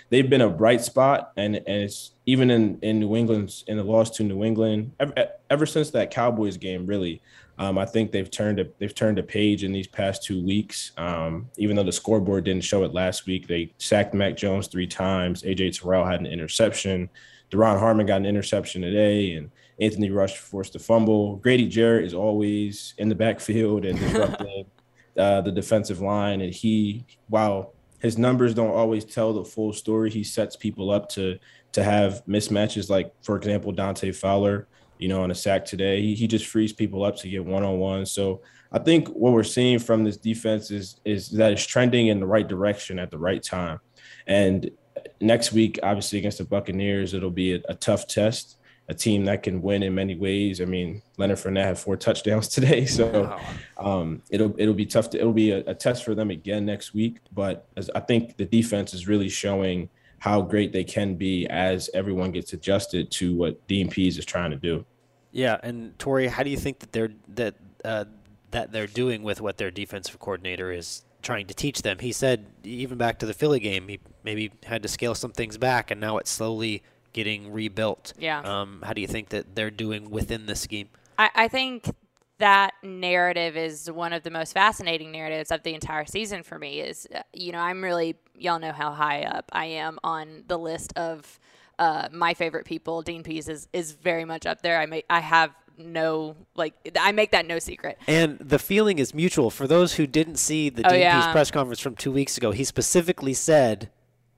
they've 0.10 0.30
been 0.30 0.42
a 0.42 0.50
bright 0.50 0.82
spot. 0.82 1.32
And 1.38 1.56
and 1.56 1.84
it's 1.84 2.12
even 2.26 2.52
in 2.52 2.80
in 2.82 3.00
New 3.00 3.16
England's 3.16 3.64
in 3.68 3.78
the 3.78 3.84
loss 3.84 4.10
to 4.12 4.24
New 4.24 4.44
England 4.44 4.92
ever, 5.00 5.14
ever 5.50 5.66
since 5.66 5.92
that 5.92 6.12
Cowboys 6.12 6.58
game 6.58 6.86
really. 6.86 7.22
Um, 7.60 7.78
I 7.78 7.86
think 7.86 8.12
they've 8.12 8.30
turned 8.30 8.60
a 8.60 8.68
they've 8.80 8.96
turned 8.96 9.20
a 9.20 9.24
page 9.24 9.64
in 9.64 9.72
these 9.72 9.88
past 9.88 10.24
two 10.24 10.44
weeks. 10.44 10.92
Um, 10.98 11.50
even 11.58 11.76
though 11.76 11.84
the 11.84 11.92
scoreboard 11.92 12.46
didn't 12.46 12.64
show 12.64 12.84
it 12.84 12.94
last 12.94 13.26
week, 13.26 13.48
they 13.48 13.72
sacked 13.78 14.14
Mac 14.14 14.36
Jones 14.36 14.68
three 14.68 14.88
times. 14.88 15.44
AJ 15.44 15.80
Terrell 15.80 16.06
had 16.06 16.20
an 16.20 16.26
interception. 16.26 17.10
Duron 17.52 17.78
Harmon 17.78 18.08
got 18.08 18.18
an 18.18 18.26
interception 18.26 18.82
today, 18.82 19.34
and 19.34 19.52
Anthony 19.80 20.10
Rush 20.10 20.38
forced 20.38 20.76
a 20.76 20.80
fumble. 20.80 21.36
Grady 21.38 21.68
Jarrett 21.68 22.06
is 22.06 22.14
always 22.14 22.96
in 22.98 23.10
the 23.10 23.16
backfield 23.16 23.86
and 23.86 24.00
disrupting 24.00 24.66
uh, 25.18 25.42
the 25.42 25.52
defensive 25.52 26.02
line. 26.02 26.42
And 26.42 26.52
he, 26.52 27.06
while 27.28 27.74
his 28.00 28.18
numbers 28.18 28.54
don't 28.54 28.72
always 28.72 29.06
tell 29.06 29.34
the 29.34 29.46
full 29.46 29.74
story, 29.74 30.10
he 30.10 30.24
sets 30.24 30.56
people 30.56 30.90
up 30.90 31.10
to 31.10 31.38
to 31.74 31.84
have 31.84 32.24
mismatches. 32.28 32.90
Like 32.90 33.14
for 33.22 33.36
example, 33.36 33.72
Dante 33.72 34.12
Fowler, 34.12 34.68
you 35.04 35.10
know, 35.10 35.22
on 35.22 35.32
a 35.32 35.36
sack 35.36 35.66
today, 35.66 36.02
he, 36.02 36.16
he 36.16 36.28
just 36.28 36.46
frees 36.46 36.72
people 36.72 37.04
up 37.04 37.18
to 37.18 37.28
get 37.28 37.44
one 37.44 37.62
on 37.62 37.78
one. 37.78 38.06
So 38.06 38.42
I 38.72 38.80
think 38.80 39.10
what 39.10 39.34
we're 39.34 39.44
seeing 39.44 39.78
from 39.78 40.06
this 40.06 40.16
defense 40.16 40.72
is 40.72 41.02
is 41.04 41.30
that 41.32 41.52
it's 41.52 41.66
trending 41.66 42.08
in 42.08 42.22
the 42.22 42.26
right 42.26 42.48
direction 42.48 43.00
at 43.00 43.12
the 43.12 43.18
right 43.18 43.44
time. 43.44 43.82
And 44.28 44.72
next 45.20 45.52
week, 45.52 45.78
obviously 45.84 46.20
against 46.20 46.38
the 46.38 46.46
Buccaneers, 46.46 47.14
it'll 47.14 47.32
be 47.32 47.56
a, 47.56 47.62
a, 47.68 47.76
tough 47.76 48.08
test. 48.08 48.60
A 48.88 48.94
team 48.94 49.26
that 49.26 49.44
can 49.44 49.62
win 49.62 49.84
in 49.84 49.94
many 49.94 50.16
ways. 50.16 50.62
I 50.62 50.66
mean, 50.66 51.02
Leonard 51.18 51.38
Fournette 51.38 51.66
had 51.66 51.80
four 51.80 51.98
touchdowns 52.08 52.48
today, 52.48 52.86
so 52.86 53.38
um, 53.78 54.22
it'll 54.30 54.56
it'll 54.58 54.74
be 54.74 54.86
tough. 54.86 55.10
To, 55.10 55.20
it'll 55.20 55.34
be 55.34 55.52
a, 55.52 55.60
a, 55.68 55.76
test 55.76 56.06
for 56.06 56.16
them 56.16 56.30
again 56.30 56.66
next 56.66 56.94
week. 56.94 57.18
But 57.34 57.68
as 57.76 57.90
I 57.94 58.00
think 58.00 58.38
the 58.38 58.46
defense 58.46 58.94
is 58.94 59.06
really 59.06 59.30
showing 59.30 59.90
how 60.20 60.42
great 60.42 60.72
they 60.72 60.86
can 60.86 61.16
be 61.16 61.46
as 61.48 61.90
everyone 61.94 62.32
gets 62.32 62.54
adjusted 62.54 63.12
to 63.12 63.36
what 63.36 63.68
Dean 63.68 63.90
Pees 63.90 64.18
is 64.18 64.24
trying 64.24 64.52
to 64.52 64.58
do. 64.58 64.86
Yeah, 65.34 65.58
and 65.64 65.98
Tori, 66.00 66.28
how 66.28 66.44
do 66.44 66.50
you 66.52 66.58
think 66.58 66.80
that 66.80 66.94
they're 66.94 67.12
that 67.30 67.56
uh, 67.84 68.06
that 68.52 68.72
they're 68.72 68.88
doing 68.88 69.24
with 69.24 69.42
what 69.42 69.58
their 69.58 69.72
defensive 69.72 70.20
coordinator 70.20 70.72
is 70.72 71.04
trying 71.24 71.48
to 71.48 71.56
teach 71.56 71.82
them? 71.82 71.98
He 72.00 72.12
said 72.12 72.46
even 72.64 72.98
back 72.98 73.20
to 73.20 73.26
the 73.26 73.34
Philly 73.34 73.60
game, 73.60 73.88
he 73.88 74.00
maybe 74.24 74.52
had 74.64 74.84
to 74.84 74.88
scale 74.88 75.16
some 75.16 75.32
things 75.32 75.58
back, 75.58 75.90
and 75.90 76.00
now 76.00 76.18
it's 76.20 76.30
slowly 76.30 76.84
getting 77.14 77.52
rebuilt. 77.52 78.14
Yeah. 78.18 78.42
Um, 78.42 78.84
how 78.86 78.94
do 78.94 79.02
you 79.02 79.08
think 79.08 79.30
that 79.30 79.56
they're 79.56 79.72
doing 79.72 80.12
within 80.12 80.46
the 80.46 80.56
scheme? 80.56 80.90
I, 81.18 81.30
I 81.36 81.48
think 81.48 81.90
that 82.38 82.74
narrative 82.84 83.58
is 83.58 83.90
one 83.90 84.14
of 84.14 84.24
the 84.24 84.32
most 84.32 84.54
fascinating 84.54 85.12
narratives 85.12 85.52
of 85.52 85.64
the 85.64 85.74
entire 85.74 86.06
season 86.06 86.44
for 86.44 86.60
me. 86.60 86.80
Is 86.80 87.08
uh, 87.14 87.22
you 87.34 87.52
know 87.52 87.60
I'm 87.60 87.84
really 87.84 88.16
y'all 88.38 88.60
know 88.60 88.72
how 88.72 88.92
high 88.92 89.24
up 89.24 89.50
I 89.52 89.66
am 89.66 89.98
on 90.04 90.44
the 90.48 90.60
list 90.60 90.94
of 90.96 91.40
uh, 91.80 92.10
my 92.12 92.34
favorite 92.34 92.66
people. 92.66 93.02
Dean 93.02 93.24
Pees 93.24 93.48
is 93.50 93.68
is 93.74 93.92
very 93.94 94.26
much 94.26 94.46
up 94.46 94.62
there. 94.62 94.80
I 94.80 94.86
may 94.86 95.04
I 95.10 95.20
have 95.20 95.52
no 95.78 96.36
like 96.56 96.74
I 97.00 97.12
make 97.12 97.32
that 97.32 97.48
no 97.48 97.60
secret. 97.60 97.98
And 98.08 98.38
the 98.40 98.60
feeling 98.60 99.00
is 99.00 99.14
mutual. 99.14 99.50
For 99.50 99.68
those 99.68 99.94
who 99.96 100.06
didn't 100.08 100.38
see 100.38 100.70
the 100.70 100.86
Oh, 100.86 100.90
Dean 100.92 101.12
Pees 101.12 101.32
press 101.32 101.52
conference 101.52 101.80
from 101.80 101.96
two 101.96 102.12
weeks 102.12 102.38
ago, 102.38 102.52
he 102.52 102.64
specifically 102.64 103.34
said, 103.34 103.90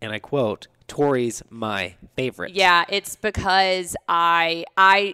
and 0.02 0.12
I 0.14 0.20
quote, 0.20 0.68
"Tori's 0.88 1.42
my 1.50 1.96
favorite." 2.16 2.54
Yeah, 2.54 2.86
it's 2.90 3.16
because 3.16 3.96
I 4.08 4.66
I 4.78 5.14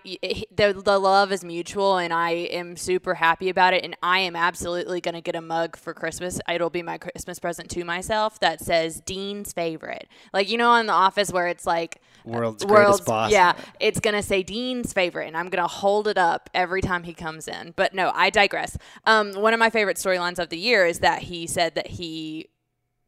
the 0.56 0.74
the 0.74 1.00
love 1.00 1.32
is 1.32 1.44
mutual 1.44 1.98
and 1.98 2.14
I 2.14 2.32
am 2.32 2.76
super 2.78 3.16
happy 3.16 3.50
about 3.50 3.74
it 3.74 3.84
and 3.84 3.96
I 4.04 4.20
am 4.20 4.36
absolutely 4.36 5.02
going 5.02 5.16
to 5.16 5.22
get 5.22 5.36
a 5.36 5.42
mug 5.42 5.76
for 5.78 5.94
Christmas. 5.94 6.40
It'll 6.50 6.70
be 6.70 6.84
my 6.84 6.98
Christmas 6.98 7.40
present 7.40 7.70
to 7.72 7.84
myself 7.84 8.40
that 8.42 8.60
says 8.60 9.02
Dean's 9.02 9.54
favorite. 9.54 10.08
Like 10.34 10.50
you 10.50 10.58
know 10.58 10.70
on 10.70 10.88
the 10.88 10.94
office 10.94 11.32
where 11.32 11.48
it's 11.48 11.66
like 11.66 12.01
World's 12.26 12.66
greatest 12.66 13.06
boss. 13.06 13.32
Yeah, 13.32 13.54
it's 13.80 14.00
going 14.00 14.16
to 14.16 14.24
say 14.24 14.44
Dean's 14.44 14.94
favorite 14.94 15.28
and 15.28 15.38
I'm 15.38 15.50
going 15.50 15.64
to 15.64 15.68
hold 15.68 16.08
it 16.08 16.18
up 16.18 16.50
every 16.54 16.82
time 16.82 17.04
he 17.04 17.14
comes 17.14 17.48
in. 17.48 17.74
But 17.76 17.94
no, 17.94 18.12
I 18.14 18.30
digress. 18.30 18.78
Um 19.06 19.34
one 19.34 19.54
of 19.54 19.60
my 19.60 19.70
favorite 19.70 19.98
storylines 19.98 20.40
of 20.40 20.50
the 20.50 20.58
year 20.58 20.86
is 20.86 21.00
that 21.00 21.24
he 21.24 21.48
said 21.48 21.76
that 21.76 21.88
he 21.88 22.48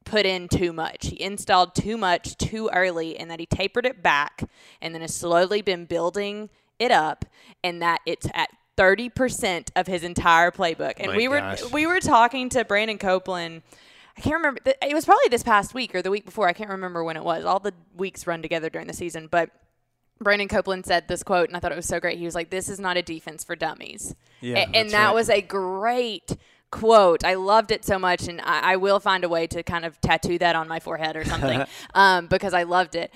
put 0.06 0.26
in 0.26 0.48
too 0.48 0.74
much. 0.74 1.08
He 1.08 1.22
installed 1.22 1.76
too 1.76 1.98
much 1.98 2.38
too 2.38 2.70
early 2.74 3.18
and 3.18 3.30
that 3.32 3.40
he 3.40 3.46
tapered 3.46 3.86
it 3.86 4.04
back 4.04 4.44
and 4.82 4.94
then 4.94 5.02
has 5.02 5.16
slowly 5.16 5.62
been 5.62 5.86
building 5.86 6.50
it 6.80 6.92
up 6.92 7.26
and 7.64 7.82
that 7.82 8.02
it's 8.06 8.28
at 8.34 8.50
30% 8.78 9.70
of 9.76 9.88
his 9.88 10.04
entire 10.04 10.52
playbook. 10.52 10.94
And 10.98 11.12
My 11.12 11.18
we 11.18 11.28
gosh. 11.28 11.62
were 11.64 11.70
we 11.70 11.86
were 11.86 12.00
talking 12.00 12.50
to 12.50 12.66
Brandon 12.66 12.98
Copeland 12.98 13.62
I 14.18 14.22
can't 14.22 14.36
remember 14.36 14.62
it 14.66 14.94
was 14.94 15.06
probably 15.06 15.28
this 15.30 15.44
past 15.44 15.74
week 15.74 15.96
or 15.96 16.02
the 16.02 16.12
week 16.12 16.26
before. 16.26 16.48
I 16.48 16.54
can't 16.54 16.70
remember 16.70 17.04
when 17.04 17.18
it 17.18 17.24
was. 17.24 17.46
All 17.46 17.60
the 17.60 17.74
weeks 17.96 18.28
run 18.28 18.42
together 18.42 18.70
during 18.70 18.88
the 18.88 18.94
season, 18.94 19.28
but 19.28 19.50
Brandon 20.20 20.48
Copeland 20.48 20.86
said 20.86 21.08
this 21.08 21.24
quote, 21.24 21.50
and 21.50 21.58
I 21.58 21.60
thought 21.60 21.72
it 21.72 21.76
was 21.76 21.88
so 21.88 22.00
great. 22.00 22.18
He 22.20 22.26
was 22.26 22.36
like, 22.36 22.50
"This 22.50 22.70
is 22.70 22.80
not 22.80 22.96
a 22.98 23.02
defense 23.02 23.44
for 23.44 23.56
dummies," 23.56 24.16
Yeah, 24.42 24.58
A- 24.72 24.76
and 24.78 24.90
that 24.92 25.08
right. 25.08 25.14
was 25.16 25.30
a 25.30 25.42
great 25.42 26.38
quote. 26.72 27.24
I 27.24 27.34
loved 27.36 27.72
it 27.72 27.84
so 27.86 28.00
much, 28.00 28.28
and 28.28 28.40
I, 28.42 28.74
I 28.74 28.76
will 28.78 29.00
find 29.00 29.24
a 29.24 29.30
way 29.30 29.48
to 29.48 29.62
kind 29.64 29.84
of 29.86 30.00
tattoo 30.02 30.38
that 30.40 30.56
on 30.56 30.68
my 30.68 30.80
forehead 30.80 31.16
or 31.16 31.26
something 31.26 31.64
um, 31.94 32.28
because 32.28 32.54
I 32.54 32.64
loved 32.64 32.96
it. 32.96 33.14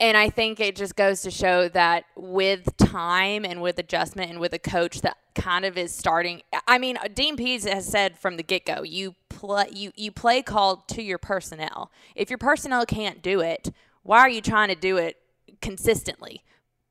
And 0.00 0.16
I 0.16 0.30
think 0.30 0.60
it 0.60 0.76
just 0.76 0.96
goes 0.96 1.22
to 1.22 1.30
show 1.30 1.68
that 1.68 2.04
with 2.16 2.76
time 2.76 3.44
and 3.44 3.62
with 3.62 3.78
adjustment 3.78 4.30
and 4.30 4.38
with 4.40 4.52
a 4.52 4.58
coach 4.60 5.00
that 5.00 5.16
kind 5.34 5.64
of 5.64 5.78
is 5.78 5.94
starting. 5.94 6.42
I 6.68 6.78
mean, 6.78 6.98
Dean 7.14 7.36
Pees 7.36 7.64
has 7.64 7.86
said 7.86 8.18
from 8.18 8.36
the 8.36 8.42
get 8.42 8.64
go, 8.66 8.82
you 8.82 9.14
play 9.40 9.66
you 9.72 9.92
you 9.96 10.12
play 10.12 10.42
call 10.42 10.76
to 10.88 11.02
your 11.02 11.18
personnel. 11.18 11.90
If 12.14 12.30
your 12.30 12.38
personnel 12.38 12.84
can't 12.86 13.22
do 13.22 13.40
it, 13.40 13.72
why 14.02 14.18
are 14.18 14.28
you 14.28 14.40
trying 14.40 14.68
to 14.68 14.74
do 14.74 14.96
it 14.96 15.16
consistently? 15.60 16.44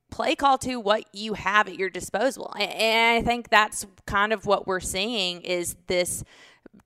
play 0.10 0.36
call 0.36 0.58
to 0.58 0.80
what 0.80 1.06
you 1.13 1.34
have 1.34 1.67
at 1.67 1.76
your 1.78 1.89
disposal. 1.89 2.52
And 2.60 3.17
I 3.17 3.21
think 3.21 3.50
that's 3.50 3.86
kind 4.06 4.34
of 4.34 4.45
what 4.45 4.67
we're 4.67 4.80
seeing 4.80 5.41
is 5.41 5.76
this 5.88 6.24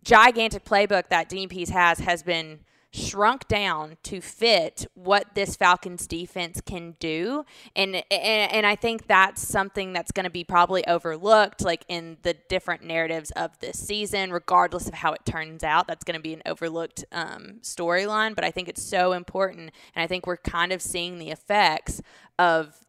gigantic 0.03 0.65
playbook 0.65 1.07
that 1.09 1.29
Dean 1.29 1.49
has 1.69 1.99
has 1.99 2.21
been 2.21 2.59
shrunk 2.93 3.47
down 3.47 3.97
to 4.03 4.21
fit 4.21 4.85
what 4.93 5.33
this 5.33 5.55
Falcons 5.55 6.05
defense 6.05 6.61
can 6.61 6.95
do. 6.99 7.43
And 7.75 7.95
and, 7.95 8.51
and 8.51 8.65
I 8.65 8.75
think 8.75 9.07
that's 9.07 9.45
something 9.45 9.93
that's 9.93 10.11
going 10.11 10.25
to 10.25 10.29
be 10.29 10.43
probably 10.43 10.85
overlooked 10.87 11.61
like 11.61 11.85
in 11.87 12.17
the 12.21 12.35
different 12.49 12.83
narratives 12.83 13.31
of 13.31 13.57
this 13.59 13.79
season 13.79 14.31
regardless 14.31 14.87
of 14.87 14.93
how 14.93 15.13
it 15.13 15.25
turns 15.25 15.63
out. 15.63 15.87
That's 15.87 16.03
going 16.03 16.17
to 16.17 16.21
be 16.21 16.33
an 16.33 16.43
overlooked 16.45 17.03
um, 17.11 17.59
storyline, 17.61 18.35
but 18.35 18.43
I 18.43 18.51
think 18.51 18.69
it's 18.69 18.83
so 18.83 19.13
important 19.13 19.71
and 19.95 20.03
I 20.03 20.07
think 20.07 20.27
we're 20.27 20.37
kind 20.37 20.71
of 20.71 20.81
seeing 20.81 21.17
the 21.17 21.31
effects 21.31 22.01
of 22.37 22.79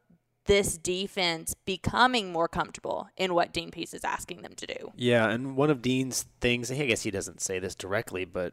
this 0.46 0.76
defense 0.76 1.54
becoming 1.64 2.30
more 2.30 2.48
comfortable 2.48 3.08
in 3.16 3.32
what 3.32 3.52
Dean 3.52 3.70
Pees 3.70 3.94
is 3.94 4.04
asking 4.04 4.42
them 4.42 4.54
to 4.56 4.66
do. 4.66 4.92
Yeah, 4.96 5.30
and 5.30 5.56
one 5.56 5.70
of 5.70 5.80
Dean's 5.80 6.26
things, 6.40 6.70
I 6.70 6.84
guess 6.84 7.02
he 7.02 7.10
doesn't 7.10 7.40
say 7.40 7.58
this 7.58 7.74
directly, 7.74 8.26
but 8.26 8.52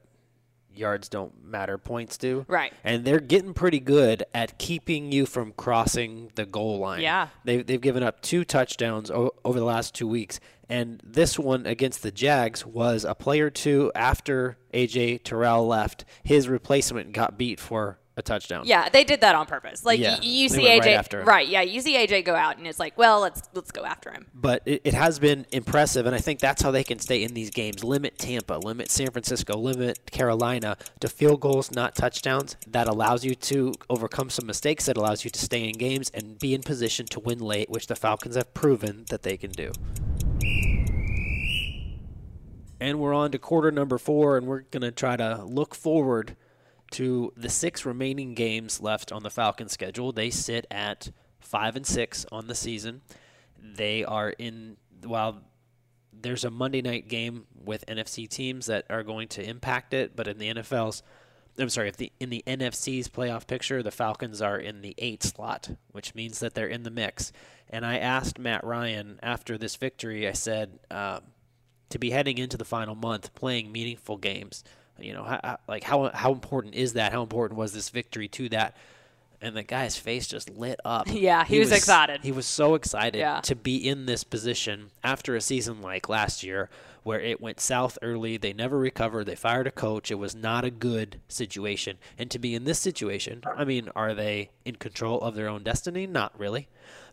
yards 0.76 1.10
don't 1.10 1.46
matter, 1.46 1.78
points 1.78 2.18
do. 2.18 2.46
Right. 2.48 2.74
And 2.84 3.06
they're 3.06 3.20
getting 3.20 3.54
pretty 3.54 3.80
good 3.80 4.24
at 4.34 4.58
keeping 4.58 5.12
you 5.12 5.26
from 5.26 5.54
crossing 5.54 6.32
the 6.36 6.46
goal 6.46 6.80
line. 6.80 7.02
Yeah. 7.02 7.28
They've, 7.44 7.66
they've 7.66 7.82
given 7.82 8.04
up 8.04 8.22
two 8.22 8.44
touchdowns 8.44 9.10
o- 9.12 9.34
over 9.46 9.60
the 9.60 9.66
last 9.66 9.94
two 9.96 10.08
weeks. 10.08 10.40
And 10.70 11.02
this 11.04 11.38
one 11.38 11.66
against 11.66 12.02
the 12.02 12.12
Jags 12.12 12.66
was 12.66 13.04
a 13.04 13.14
play 13.14 13.42
or 13.42 13.50
two 13.50 13.92
after 13.94 14.58
A.J. 14.74 15.18
Terrell 15.20 15.68
left. 15.68 16.06
His 16.24 16.48
replacement 16.48 17.12
got 17.12 17.38
beat 17.38 17.60
for 17.60 18.00
a 18.18 18.22
touchdown. 18.22 18.64
Yeah, 18.66 18.90
they 18.90 19.04
did 19.04 19.22
that 19.22 19.36
on 19.36 19.46
purpose. 19.46 19.86
Like 19.86 20.00
Yeah, 20.00 20.16
y- 20.16 20.20
you 20.22 20.50
see 20.50 20.64
AJ 20.64 20.80
right 20.80 20.88
after 20.90 21.24
right, 21.24 21.48
yeah, 21.48 21.62
you 21.62 21.80
see 21.82 21.96
AJ 21.96 22.26
go 22.26 22.36
out 22.36 22.58
and 22.58 22.68
it's 22.68 22.80
like, 22.80 22.98
well, 22.98 23.22
let's 23.22 23.42
let's 23.54 23.72
go 23.72 23.86
after 23.86 24.12
him. 24.12 24.28
but 24.34 24.62
it, 24.66 24.82
it 24.84 24.94
has 24.94 25.18
been 25.20 25.46
impressive, 25.52 26.06
and 26.06 26.14
I 26.14 26.20
think 26.20 26.40
that's 26.40 26.62
how 26.62 26.72
they 26.72 26.84
can 26.84 27.00
stay 27.00 27.24
in 27.24 27.34
these 27.34 27.50
games. 27.50 27.84
Limit 27.84 28.18
Tampa, 28.18 28.56
limit 28.56 28.92
San 28.92 29.12
Francisco, 29.12 29.58
limit 29.58 30.12
Carolina 30.12 30.78
to 31.00 31.08
field 31.08 31.40
goals, 31.40 31.72
not 31.72 31.96
touchdowns. 31.96 32.58
That 32.68 32.88
allows 32.88 33.24
you 33.24 33.34
to 33.36 33.74
overcome 33.90 34.30
some 34.30 34.46
mistakes. 34.46 34.86
That 34.88 34.98
allows 34.98 35.24
you 35.24 35.30
to 35.32 35.40
stay 35.40 35.68
in 35.68 35.74
games 35.78 36.12
and 36.14 36.38
be 36.38 36.54
in 36.54 36.62
position 36.64 37.06
to 37.08 37.20
win 37.20 37.40
late, 37.40 37.70
which 37.70 37.88
the 37.88 37.96
Falcons 37.96 38.36
have 38.36 38.54
proven 38.54 39.06
that 39.10 39.24
they 39.24 39.38
can 39.38 39.52
do. 39.52 39.72
And 42.80 43.00
we're 43.00 43.14
on 43.14 43.32
to 43.32 43.38
quarter 43.38 43.72
number 43.72 43.98
four, 44.00 44.38
and 44.38 44.48
we're 44.48 44.62
going 44.62 44.82
to 44.82 44.92
try 44.92 45.16
to 45.16 45.44
look 45.46 45.76
forward 45.76 46.36
to 46.92 47.34
the 47.36 47.50
six 47.50 47.86
remaining 47.86 48.34
games 48.34 48.82
left 48.82 49.12
on 49.12 49.24
the 49.24 49.30
Falcons 49.30 49.72
schedule. 49.72 50.12
They 50.12 50.30
sit 50.30 50.68
at 50.70 51.12
five 51.40 51.76
and 51.76 51.86
six 51.86 52.26
on 52.32 52.48
the 52.48 52.56
season. 52.56 53.02
They 53.60 54.04
are 54.04 54.30
in 54.30 54.78
while 55.04 55.42
there's 56.14 56.44
a 56.44 56.52
Monday 56.52 56.82
night 56.82 57.08
game 57.08 57.46
with 57.56 57.86
NFC 57.88 58.28
teams 58.28 58.68
that 58.68 58.86
are 58.90 59.04
going 59.04 59.28
to 59.30 59.44
impact 59.44 59.94
it, 59.94 60.16
but 60.16 60.28
in 60.28 60.38
the 60.38 60.54
NFL's 60.54 61.02
I'm 61.58 61.70
sorry, 61.70 61.90
if 61.90 61.98
the 61.98 62.12
in 62.20 62.30
the 62.30 62.44
NFC's 62.48 63.10
playoff 63.10 63.46
picture, 63.46 63.84
the 63.84 63.92
Falcons 63.92 64.42
are 64.42 64.58
in 64.58 64.82
the 64.82 64.96
eight 64.98 65.22
slot, 65.24 65.70
which 65.92 66.16
means 66.16 66.40
that 66.40 66.54
they're 66.54 66.68
in 66.68 66.84
the 66.84 66.90
mix. 66.90 67.32
And 67.70 67.86
I 67.86 67.98
asked 67.98 68.40
Matt 68.40 68.64
Ryan 68.64 69.20
after 69.22 69.58
this 69.58 69.76
victory, 69.76 70.28
I 70.28 70.34
said, 70.34 70.80
um, 70.90 71.22
to 71.90 72.00
be 72.00 72.12
heading 72.12 72.38
into 72.38 72.58
the 72.58 72.66
final 72.66 72.96
month, 72.96 73.34
playing 73.34 73.72
meaningful 73.72 74.18
games, 74.18 74.64
you 75.04 75.14
know, 75.14 75.24
how, 75.24 75.58
like 75.68 75.84
how 75.84 76.10
how 76.14 76.32
important 76.32 76.76
is 76.76 76.94
that? 76.94 77.12
How 77.12 77.22
important 77.24 77.58
was 77.58 77.74
this 77.74 77.90
victory 77.90 78.28
to 78.30 78.50
that? 78.50 78.76
And 79.44 79.58
the 79.58 79.64
guy's 79.64 79.98
face 79.98 80.28
just 80.28 80.52
lit 80.52 80.80
up. 80.86 81.08
Yeah, 81.12 81.44
he 81.44 81.58
was 81.60 81.72
excited. 81.72 82.22
He 82.22 82.32
was 82.32 82.46
so 82.46 82.76
excited 82.76 83.18
Yeah. 83.18 83.42
to 83.42 83.56
be 83.56 83.76
in 83.88 84.06
this 84.06 84.24
position 84.24 84.92
after 85.04 85.36
a 85.36 85.42
season 85.42 85.82
like 85.82 86.08
last 86.08 86.44
year 86.44 86.70
where 87.02 87.20
it 87.20 87.42
went 87.42 87.60
south 87.60 87.98
early. 88.04 88.38
They 88.38 88.54
never 88.54 88.78
recovered. 88.78 89.26
They 89.26 89.34
fired 89.36 89.66
a 89.66 89.72
coach. 89.72 90.12
It 90.12 90.20
was 90.20 90.36
not 90.36 90.64
a 90.64 90.70
good 90.70 91.20
situation. 91.28 91.98
And 92.20 92.30
to 92.30 92.38
be 92.38 92.54
in 92.54 92.66
this 92.66 92.78
situation, 92.78 93.42
I 93.58 93.64
mean, 93.66 93.90
are 93.96 94.14
they 94.14 94.52
in 94.64 94.76
control 94.76 95.20
of 95.22 95.34
their 95.34 95.48
own 95.50 95.64
destiny? 95.64 96.06
Not 96.06 96.38
really. 96.40 96.68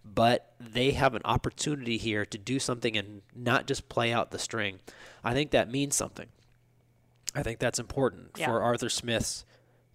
But 0.05 0.53
they 0.61 0.91
have 0.91 1.15
an 1.15 1.23
opportunity 1.25 1.97
here 1.97 2.27
to 2.27 2.37
do 2.37 2.59
something 2.59 2.95
and 2.95 3.23
not 3.35 3.67
just 3.67 3.89
play 3.89 4.13
out 4.13 4.31
the 4.33 4.39
string. 4.39 4.81
I 5.25 5.33
think 5.33 5.51
that 5.53 5.71
means 5.71 5.97
something. 5.97 6.27
I 7.35 7.43
think 7.43 7.59
that's 7.59 7.79
important 7.79 8.31
Yeah. 8.37 8.47
for 8.47 8.63
Arthur 8.63 8.89
Smith's 8.89 9.45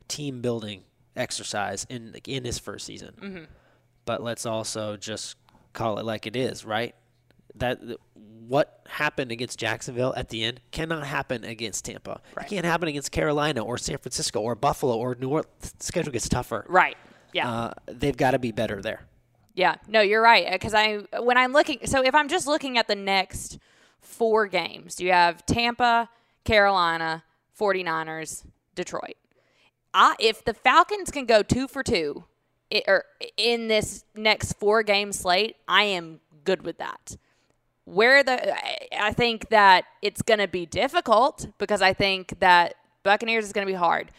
team 0.07 0.41
building 0.41 0.83
exercise 1.15 1.85
in 1.89 2.15
in 2.27 2.43
his 2.45 2.59
first 2.59 2.85
season. 2.85 3.13
Mm-hmm. 3.21 3.43
But 4.05 4.21
let's 4.23 4.45
also 4.45 4.97
just 4.97 5.37
call 5.73 5.97
it 5.99 6.05
like 6.05 6.27
it 6.27 6.35
is, 6.35 6.65
right? 6.65 6.95
That 7.55 7.79
what 8.15 8.81
happened 8.87 9.31
against 9.31 9.57
Jacksonville 9.57 10.13
at 10.17 10.29
the 10.29 10.43
end 10.43 10.59
cannot 10.71 11.05
happen 11.05 11.43
against 11.43 11.85
Tampa. 11.85 12.21
Right. 12.35 12.45
It 12.45 12.49
can't 12.49 12.65
happen 12.65 12.87
against 12.89 13.11
Carolina 13.11 13.63
or 13.63 13.77
San 13.77 13.97
Francisco 13.99 14.41
or 14.41 14.55
Buffalo 14.55 14.97
or 14.97 15.15
New 15.15 15.29
Orleans. 15.29 15.71
The 15.77 15.83
schedule 15.83 16.11
gets 16.11 16.27
tougher. 16.27 16.65
Right. 16.67 16.97
Yeah. 17.31 17.49
Uh, 17.49 17.73
they've 17.85 18.17
got 18.17 18.31
to 18.31 18.39
be 18.39 18.51
better 18.51 18.81
there. 18.81 19.01
Yeah, 19.55 19.75
no, 19.87 20.01
you're 20.01 20.21
right. 20.21 20.51
Because 20.51 20.73
I, 20.73 21.03
when 21.21 21.37
I'm 21.37 21.53
looking, 21.53 21.79
so 21.85 22.03
if 22.03 22.15
I'm 22.15 22.27
just 22.27 22.47
looking 22.47 22.77
at 22.77 22.87
the 22.87 22.95
next 22.95 23.59
four 24.01 24.47
games, 24.47 24.95
do 24.95 25.05
you 25.05 25.11
have 25.11 25.45
Tampa, 25.45 26.09
Carolina, 26.45 27.23
49ers, 27.59 28.45
Detroit. 28.75 29.15
I, 29.93 30.15
if 30.19 30.43
the 30.43 30.53
Falcons 30.53 31.11
can 31.11 31.25
go 31.25 31.43
two 31.43 31.67
for 31.67 31.83
two 31.83 32.25
it, 32.73 32.83
or 32.87 33.05
in 33.37 33.67
this 33.67 34.03
next 34.15 34.53
four 34.53 34.83
game 34.83 35.13
slate, 35.13 35.55
I 35.67 35.83
am 35.83 36.19
good 36.43 36.63
with 36.63 36.79
that. 36.79 37.15
Where 37.85 38.23
the 38.23 38.55
I 38.97 39.13
think 39.13 39.49
that 39.49 39.85
it's 40.01 40.21
going 40.21 40.39
to 40.39 40.47
be 40.47 40.65
difficult 40.65 41.47
because 41.57 41.81
I 41.81 41.93
think 41.93 42.39
that 42.39 42.75
Buccaneers 43.03 43.45
is 43.45 43.53
going 43.53 43.67
to 43.67 43.71
be 43.71 43.77
hard. 43.77 44.09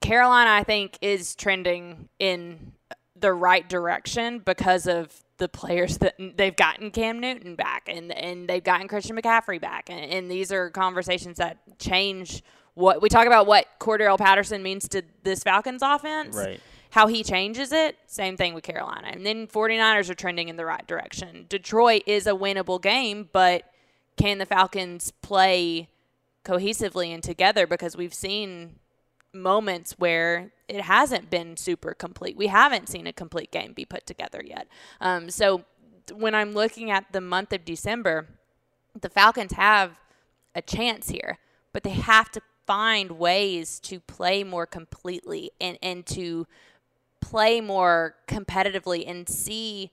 Carolina, 0.00 0.50
I 0.50 0.64
think, 0.64 0.98
is 1.00 1.34
trending 1.34 2.08
in 2.18 2.72
the 3.16 3.32
right 3.32 3.68
direction 3.68 4.38
because 4.38 4.86
of 4.86 5.24
the 5.40 5.48
players 5.48 5.98
that 5.98 6.14
they've 6.36 6.54
gotten 6.54 6.92
Cam 6.92 7.18
Newton 7.18 7.56
back 7.56 7.88
and 7.88 8.12
and 8.12 8.48
they've 8.48 8.62
gotten 8.62 8.86
Christian 8.86 9.16
McCaffrey 9.16 9.60
back, 9.60 9.90
and, 9.90 9.98
and 9.98 10.30
these 10.30 10.52
are 10.52 10.70
conversations 10.70 11.38
that 11.38 11.58
change 11.80 12.44
what 12.74 13.02
we 13.02 13.08
talk 13.08 13.26
about. 13.26 13.48
What 13.48 13.66
Cordarrelle 13.80 14.18
Patterson 14.18 14.62
means 14.62 14.88
to 14.90 15.02
this 15.24 15.42
Falcons 15.42 15.82
offense, 15.82 16.36
Right. 16.36 16.60
How 16.92 17.06
he 17.06 17.22
changes 17.22 17.70
it, 17.70 17.96
same 18.06 18.36
thing 18.36 18.52
with 18.52 18.64
Carolina. 18.64 19.08
And 19.12 19.24
then 19.24 19.46
49ers 19.46 20.10
are 20.10 20.14
trending 20.14 20.48
in 20.48 20.56
the 20.56 20.64
right 20.64 20.84
direction. 20.88 21.46
Detroit 21.48 22.02
is 22.04 22.26
a 22.26 22.32
winnable 22.32 22.82
game, 22.82 23.28
but 23.32 23.62
can 24.16 24.38
the 24.38 24.46
Falcons 24.46 25.12
play 25.22 25.88
cohesively 26.44 27.14
and 27.14 27.22
together? 27.22 27.68
Because 27.68 27.96
we've 27.96 28.12
seen 28.12 28.80
moments 29.32 29.94
where 29.98 30.52
it 30.68 30.82
hasn't 30.82 31.30
been 31.30 31.56
super 31.56 31.94
complete. 31.94 32.36
We 32.36 32.48
haven't 32.48 32.88
seen 32.88 33.06
a 33.06 33.12
complete 33.12 33.50
game 33.50 33.72
be 33.72 33.84
put 33.84 34.06
together 34.06 34.42
yet. 34.44 34.68
Um, 35.00 35.30
so 35.30 35.64
when 36.12 36.34
I'm 36.34 36.52
looking 36.52 36.90
at 36.90 37.12
the 37.12 37.20
month 37.20 37.52
of 37.52 37.64
December, 37.64 38.26
the 39.00 39.08
Falcons 39.08 39.52
have 39.52 39.92
a 40.54 40.62
chance 40.62 41.10
here, 41.10 41.38
but 41.72 41.82
they 41.82 41.90
have 41.90 42.30
to 42.32 42.40
find 42.66 43.12
ways 43.12 43.80
to 43.80 44.00
play 44.00 44.44
more 44.44 44.66
completely 44.66 45.50
and, 45.60 45.78
and 45.82 46.06
to 46.06 46.46
play 47.20 47.60
more 47.60 48.16
competitively 48.26 49.08
and 49.08 49.28
see 49.28 49.90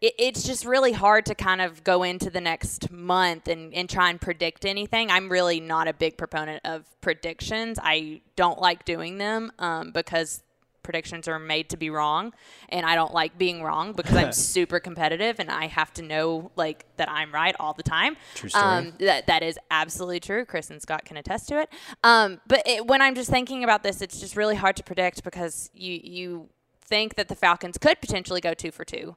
it, 0.00 0.14
it's 0.18 0.42
just 0.42 0.64
really 0.64 0.92
hard 0.92 1.26
to 1.26 1.34
kind 1.34 1.60
of 1.60 1.84
go 1.84 2.02
into 2.02 2.30
the 2.30 2.40
next 2.40 2.90
month 2.90 3.48
and, 3.48 3.72
and 3.74 3.88
try 3.88 4.10
and 4.10 4.20
predict 4.20 4.64
anything. 4.64 5.10
I'm 5.10 5.28
really 5.28 5.60
not 5.60 5.88
a 5.88 5.92
big 5.92 6.16
proponent 6.16 6.60
of 6.64 6.84
predictions. 7.00 7.78
I 7.82 8.20
don't 8.36 8.60
like 8.60 8.84
doing 8.84 9.18
them 9.18 9.52
um, 9.58 9.92
because 9.92 10.42
predictions 10.82 11.28
are 11.28 11.38
made 11.38 11.68
to 11.70 11.76
be 11.76 11.90
wrong 11.90 12.32
and 12.68 12.84
I 12.84 12.94
don't 12.94 13.14
like 13.14 13.38
being 13.38 13.62
wrong 13.62 13.92
because 13.92 14.16
I'm 14.16 14.32
super 14.32 14.80
competitive 14.80 15.38
and 15.38 15.50
I 15.50 15.66
have 15.66 15.92
to 15.94 16.02
know 16.02 16.50
like 16.56 16.84
that 16.96 17.10
I'm 17.10 17.32
right 17.32 17.54
all 17.58 17.72
the 17.72 17.82
time. 17.82 18.16
True 18.34 18.48
story. 18.48 18.64
Um, 18.64 18.92
that 18.98 19.26
that 19.26 19.42
is 19.42 19.58
absolutely 19.70 20.20
true. 20.20 20.44
Chris 20.44 20.70
and 20.70 20.80
Scott 20.82 21.04
can 21.04 21.16
attest 21.16 21.48
to 21.48 21.60
it. 21.60 21.70
Um, 22.02 22.40
but 22.46 22.62
it, 22.66 22.86
when 22.86 23.00
I'm 23.00 23.14
just 23.14 23.30
thinking 23.30 23.64
about 23.64 23.82
this, 23.82 24.02
it's 24.02 24.20
just 24.20 24.36
really 24.36 24.56
hard 24.56 24.76
to 24.76 24.82
predict 24.82 25.24
because 25.24 25.70
you 25.74 26.00
you 26.02 26.48
think 26.84 27.14
that 27.14 27.28
the 27.28 27.34
Falcons 27.34 27.78
could 27.78 28.00
potentially 28.00 28.40
go 28.40 28.54
two 28.54 28.70
for 28.70 28.84
two, 28.84 29.16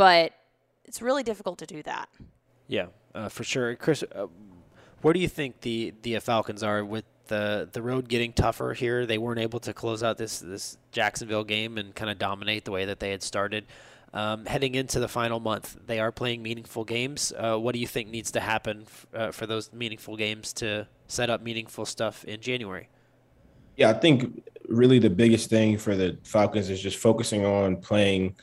but 0.00 0.32
it's 0.86 1.02
really 1.02 1.22
difficult 1.22 1.58
to 1.58 1.66
do 1.66 1.82
that. 1.82 2.08
Yeah, 2.68 2.86
uh, 3.14 3.28
for 3.28 3.44
sure. 3.44 3.76
Chris, 3.76 4.02
uh, 4.14 4.28
where 5.02 5.12
do 5.12 5.20
you 5.20 5.28
think 5.28 5.60
the 5.60 5.92
the 6.00 6.18
Falcons 6.20 6.62
are 6.62 6.82
with 6.82 7.04
the 7.26 7.68
the 7.70 7.82
road 7.82 8.08
getting 8.08 8.32
tougher 8.32 8.72
here? 8.72 9.04
They 9.04 9.18
weren't 9.18 9.40
able 9.40 9.60
to 9.60 9.74
close 9.74 10.02
out 10.02 10.16
this 10.16 10.38
this 10.38 10.78
Jacksonville 10.90 11.44
game 11.44 11.76
and 11.76 11.94
kind 11.94 12.10
of 12.10 12.18
dominate 12.18 12.64
the 12.64 12.70
way 12.70 12.86
that 12.86 12.98
they 12.98 13.10
had 13.10 13.22
started. 13.22 13.66
Um, 14.14 14.46
heading 14.46 14.74
into 14.74 15.00
the 15.00 15.06
final 15.06 15.38
month, 15.38 15.76
they 15.86 16.00
are 16.00 16.10
playing 16.10 16.42
meaningful 16.42 16.84
games. 16.84 17.30
Uh, 17.36 17.58
what 17.58 17.74
do 17.74 17.78
you 17.78 17.86
think 17.86 18.08
needs 18.08 18.30
to 18.30 18.40
happen 18.40 18.84
f- 18.86 19.06
uh, 19.14 19.30
for 19.32 19.46
those 19.46 19.70
meaningful 19.70 20.16
games 20.16 20.54
to 20.54 20.88
set 21.08 21.28
up 21.28 21.42
meaningful 21.42 21.84
stuff 21.84 22.24
in 22.24 22.40
January? 22.40 22.88
Yeah, 23.76 23.90
I 23.90 23.92
think 23.92 24.42
really 24.66 24.98
the 24.98 25.10
biggest 25.10 25.50
thing 25.50 25.76
for 25.76 25.94
the 25.94 26.16
Falcons 26.24 26.70
is 26.70 26.80
just 26.80 26.96
focusing 26.96 27.44
on 27.44 27.76
playing 27.76 28.34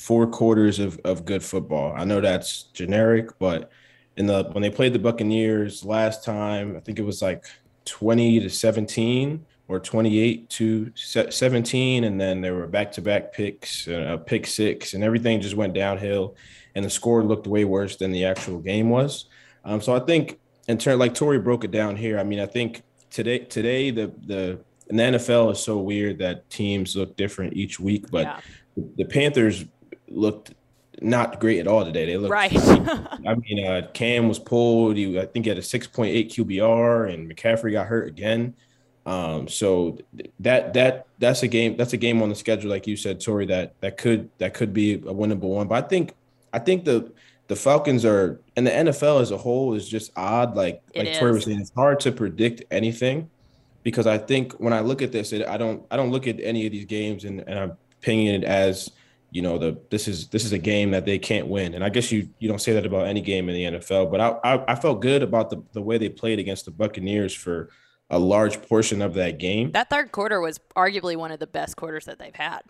four 0.00 0.26
quarters 0.26 0.78
of, 0.78 0.98
of 1.04 1.26
good 1.26 1.42
football. 1.42 1.92
I 1.94 2.04
know 2.04 2.22
that's 2.22 2.62
generic, 2.72 3.38
but 3.38 3.70
in 4.16 4.24
the 4.26 4.44
when 4.52 4.62
they 4.62 4.70
played 4.70 4.94
the 4.94 4.98
Buccaneers 4.98 5.84
last 5.84 6.24
time, 6.24 6.74
I 6.74 6.80
think 6.80 6.98
it 6.98 7.04
was 7.04 7.20
like 7.20 7.44
20 7.84 8.40
to 8.40 8.48
17 8.48 9.44
or 9.68 9.78
28 9.78 10.48
to 10.50 10.90
17 10.94 12.04
and 12.04 12.20
then 12.20 12.40
there 12.40 12.54
were 12.54 12.66
back-to-back 12.66 13.32
picks 13.32 13.86
uh, 13.88 14.14
a 14.14 14.18
pick 14.18 14.46
six 14.46 14.94
and 14.94 15.04
everything 15.04 15.40
just 15.40 15.54
went 15.54 15.74
downhill 15.74 16.34
and 16.74 16.84
the 16.84 16.90
score 16.90 17.22
looked 17.22 17.46
way 17.46 17.64
worse 17.64 17.96
than 17.96 18.10
the 18.10 18.24
actual 18.24 18.58
game 18.58 18.90
was 18.90 19.26
um, 19.64 19.80
so 19.80 19.94
i 19.94 20.00
think 20.00 20.38
in 20.68 20.76
turn 20.76 20.98
like 20.98 21.14
tori 21.14 21.38
broke 21.38 21.62
it 21.64 21.70
down 21.70 21.94
here 21.96 22.18
i 22.18 22.24
mean 22.24 22.40
i 22.40 22.46
think 22.46 22.82
today 23.10 23.38
today 23.38 23.90
the 23.90 24.12
the 24.26 24.58
and 24.88 24.98
the 24.98 25.02
nfl 25.04 25.52
is 25.52 25.60
so 25.60 25.78
weird 25.78 26.18
that 26.18 26.48
teams 26.50 26.96
look 26.96 27.16
different 27.16 27.54
each 27.54 27.78
week 27.78 28.10
but 28.10 28.24
Yeah. 28.26 28.40
the 28.96 29.04
panthers 29.04 29.64
looked 30.10 30.52
not 31.00 31.40
great 31.40 31.60
at 31.60 31.66
all 31.66 31.84
today 31.84 32.04
they 32.04 32.16
looked 32.16 32.32
Right. 32.32 32.52
I 33.26 33.34
mean, 33.34 33.64
uh, 33.64 33.88
Cam 33.94 34.28
was 34.28 34.38
pulled. 34.38 34.96
He, 34.96 35.18
I 35.18 35.26
think, 35.26 35.46
he 35.46 35.48
had 35.48 35.58
a 35.58 35.62
6.8 35.62 36.28
QBR, 36.28 37.12
and 37.12 37.30
McCaffrey 37.30 37.72
got 37.72 37.86
hurt 37.86 38.08
again. 38.08 38.54
Um, 39.06 39.48
so 39.48 39.98
that 40.40 40.74
that 40.74 41.06
that's 41.18 41.42
a 41.42 41.48
game. 41.48 41.76
That's 41.76 41.94
a 41.94 41.96
game 41.96 42.22
on 42.22 42.28
the 42.28 42.34
schedule, 42.34 42.70
like 42.70 42.86
you 42.86 42.96
said, 42.96 43.20
Tori. 43.20 43.46
That 43.46 43.74
that 43.80 43.96
could 43.96 44.28
that 44.38 44.52
could 44.52 44.74
be 44.74 44.94
a 44.94 44.98
winnable 44.98 45.54
one. 45.54 45.68
But 45.68 45.84
I 45.84 45.88
think 45.88 46.14
I 46.52 46.58
think 46.58 46.84
the 46.84 47.10
the 47.48 47.56
Falcons 47.56 48.04
are 48.04 48.40
and 48.56 48.66
the 48.66 48.70
NFL 48.70 49.22
as 49.22 49.30
a 49.30 49.38
whole 49.38 49.74
is 49.74 49.88
just 49.88 50.12
odd. 50.16 50.54
Like 50.54 50.82
It 50.92 51.06
like 51.06 51.18
Tori 51.18 51.32
was 51.32 51.44
saying, 51.44 51.60
it's 51.60 51.72
hard 51.74 51.98
to 52.00 52.12
predict 52.12 52.62
anything 52.70 53.30
because 53.82 54.06
I 54.06 54.18
think 54.18 54.52
when 54.54 54.72
I 54.72 54.80
look 54.80 55.02
at 55.02 55.12
this, 55.12 55.32
it, 55.32 55.46
I 55.48 55.56
don't 55.56 55.84
I 55.90 55.96
don't 55.96 56.10
look 56.10 56.28
at 56.28 56.38
any 56.40 56.66
of 56.66 56.72
these 56.72 56.84
games 56.84 57.24
and, 57.24 57.40
and 57.40 57.58
I'm 57.58 57.76
pinging 58.02 58.28
it 58.28 58.44
as 58.44 58.90
you 59.30 59.42
know 59.42 59.58
the 59.58 59.80
this 59.90 60.08
is 60.08 60.28
this 60.28 60.44
is 60.44 60.52
a 60.52 60.58
game 60.58 60.90
that 60.90 61.04
they 61.06 61.18
can't 61.18 61.46
win. 61.46 61.74
And 61.74 61.84
i 61.84 61.88
guess 61.88 62.10
you 62.12 62.28
you 62.38 62.48
don't 62.48 62.60
say 62.60 62.72
that 62.72 62.86
about 62.86 63.06
any 63.06 63.20
game 63.20 63.48
in 63.48 63.54
the 63.54 63.78
nfl 63.78 64.10
but 64.10 64.20
i 64.20 64.28
i, 64.44 64.72
I 64.72 64.74
felt 64.74 65.00
good 65.00 65.22
about 65.22 65.50
the, 65.50 65.62
the 65.72 65.82
way 65.82 65.98
they 65.98 66.08
played 66.08 66.38
against 66.38 66.64
the 66.64 66.70
buccaneers 66.70 67.34
for 67.34 67.70
a 68.12 68.18
large 68.18 68.60
portion 68.62 69.02
of 69.02 69.14
that 69.14 69.38
game. 69.38 69.70
That 69.70 69.88
third 69.88 70.10
quarter 70.10 70.40
was 70.40 70.58
arguably 70.74 71.16
one 71.16 71.30
of 71.30 71.38
the 71.38 71.46
best 71.46 71.76
quarters 71.76 72.06
that 72.06 72.18
they've 72.18 72.34
had. 72.34 72.60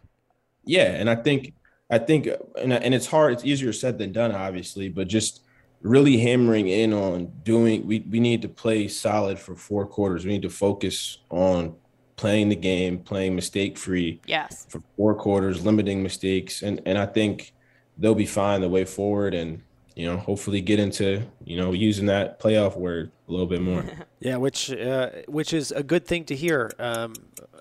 yeah 0.65 0.91
and 0.93 1.09
i 1.09 1.15
think 1.15 1.55
i 1.91 1.99
think 1.99 2.29
and, 2.59 2.73
and 2.73 2.95
it's 2.95 3.07
hard 3.07 3.33
it's 3.33 3.45
easier 3.45 3.73
said 3.73 3.99
than 3.99 4.13
done 4.13 4.33
obviously 4.33 4.89
but 4.89 5.09
just 5.09 5.43
really 5.83 6.19
hammering 6.19 6.69
in 6.69 6.93
on 6.93 7.33
doing 7.43 7.87
we, 7.87 8.01
we 8.11 8.21
need 8.21 8.43
to 8.43 8.49
play 8.49 8.87
solid 8.89 9.39
for 9.39 9.57
four 9.57 9.87
quarters. 9.87 10.25
We 10.25 10.33
need 10.33 10.43
to 10.43 10.51
focus 10.51 11.19
on 11.31 11.75
playing 12.21 12.51
the 12.51 12.57
game 12.57 12.99
playing 12.99 13.35
mistake 13.35 13.79
free 13.79 14.21
Yes. 14.27 14.67
for 14.69 14.83
four 14.97 15.15
quarters, 15.15 15.65
limiting 15.65 16.03
mistakes, 16.03 16.63
and 16.63 16.81
and 16.85 16.99
I 16.99 17.07
think 17.07 17.53
they'll 17.97 18.15
be 18.15 18.27
fine 18.27 18.61
the 18.61 18.69
way 18.69 18.85
forward, 18.85 19.33
and 19.35 19.63
you 19.97 20.05
know 20.07 20.19
hopefully 20.19 20.61
get 20.61 20.79
into 20.79 21.23
you 21.45 21.57
know 21.57 21.73
using 21.73 22.07
that 22.07 22.39
playoff 22.39 22.77
word 22.77 23.11
a 23.27 23.31
little 23.33 23.47
bit 23.47 23.63
more. 23.63 23.85
Yeah, 24.23 24.37
which 24.37 24.71
uh, 24.71 25.09
which 25.29 25.55
is 25.55 25.73
a 25.73 25.83
good 25.83 26.05
thing 26.07 26.25
to 26.27 26.35
hear 26.37 26.71
um, 26.79 27.15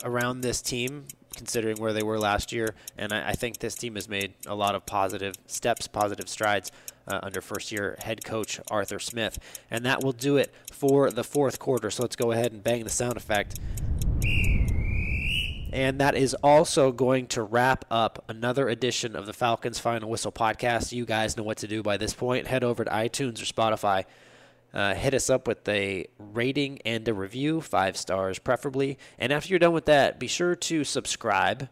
around 0.04 0.42
this 0.42 0.62
team, 0.62 1.06
considering 1.38 1.78
where 1.78 1.94
they 1.94 2.04
were 2.04 2.20
last 2.20 2.52
year. 2.52 2.76
And 2.98 3.14
I, 3.14 3.30
I 3.30 3.32
think 3.42 3.60
this 3.60 3.76
team 3.76 3.96
has 3.96 4.10
made 4.10 4.34
a 4.46 4.56
lot 4.56 4.76
of 4.76 4.86
positive 4.86 5.36
steps, 5.48 5.88
positive 5.88 6.28
strides 6.28 6.70
uh, 7.08 7.22
under 7.24 7.40
first-year 7.40 7.96
head 8.04 8.26
coach 8.26 8.60
Arthur 8.70 9.00
Smith. 9.00 9.40
And 9.72 9.86
that 9.86 10.04
will 10.04 10.12
do 10.12 10.36
it 10.36 10.54
for 10.70 11.10
the 11.12 11.24
fourth 11.24 11.60
quarter. 11.60 11.90
So 11.90 12.04
let's 12.04 12.18
go 12.18 12.34
ahead 12.34 12.52
and 12.52 12.62
bang 12.62 12.84
the 12.84 12.90
sound 12.90 13.16
effect. 13.16 13.58
And 15.72 16.00
that 16.00 16.16
is 16.16 16.34
also 16.44 16.92
going 16.92 17.28
to 17.28 17.44
wrap 17.44 17.86
up 17.92 18.26
another 18.28 18.70
edition 18.70 19.16
of 19.16 19.26
the 19.26 19.34
Falcons 19.34 19.78
Final 19.78 20.10
Whistle 20.10 20.32
podcast. 20.32 20.92
You 20.92 21.06
guys 21.06 21.38
know 21.38 21.44
what 21.44 21.58
to 21.58 21.68
do 21.68 21.84
by 21.84 21.98
this 21.98 22.14
point. 22.14 22.48
Head 22.48 22.64
over 22.64 22.84
to 22.84 22.92
iTunes 22.92 23.42
or 23.42 23.46
Spotify. 23.46 24.06
Uh, 24.74 24.94
hit 24.94 25.14
us 25.14 25.30
up 25.30 25.48
with 25.48 25.68
a 25.68 26.08
rating 26.18 26.80
and 26.86 27.08
a 27.08 27.14
review, 27.14 27.62
five 27.62 27.98
stars 27.98 28.40
preferably. 28.40 28.98
And 29.18 29.32
after 29.32 29.50
you're 29.50 29.60
done 29.60 29.74
with 29.74 29.86
that, 29.86 30.20
be 30.20 30.28
sure 30.28 30.56
to 30.56 30.84
subscribe 30.84 31.70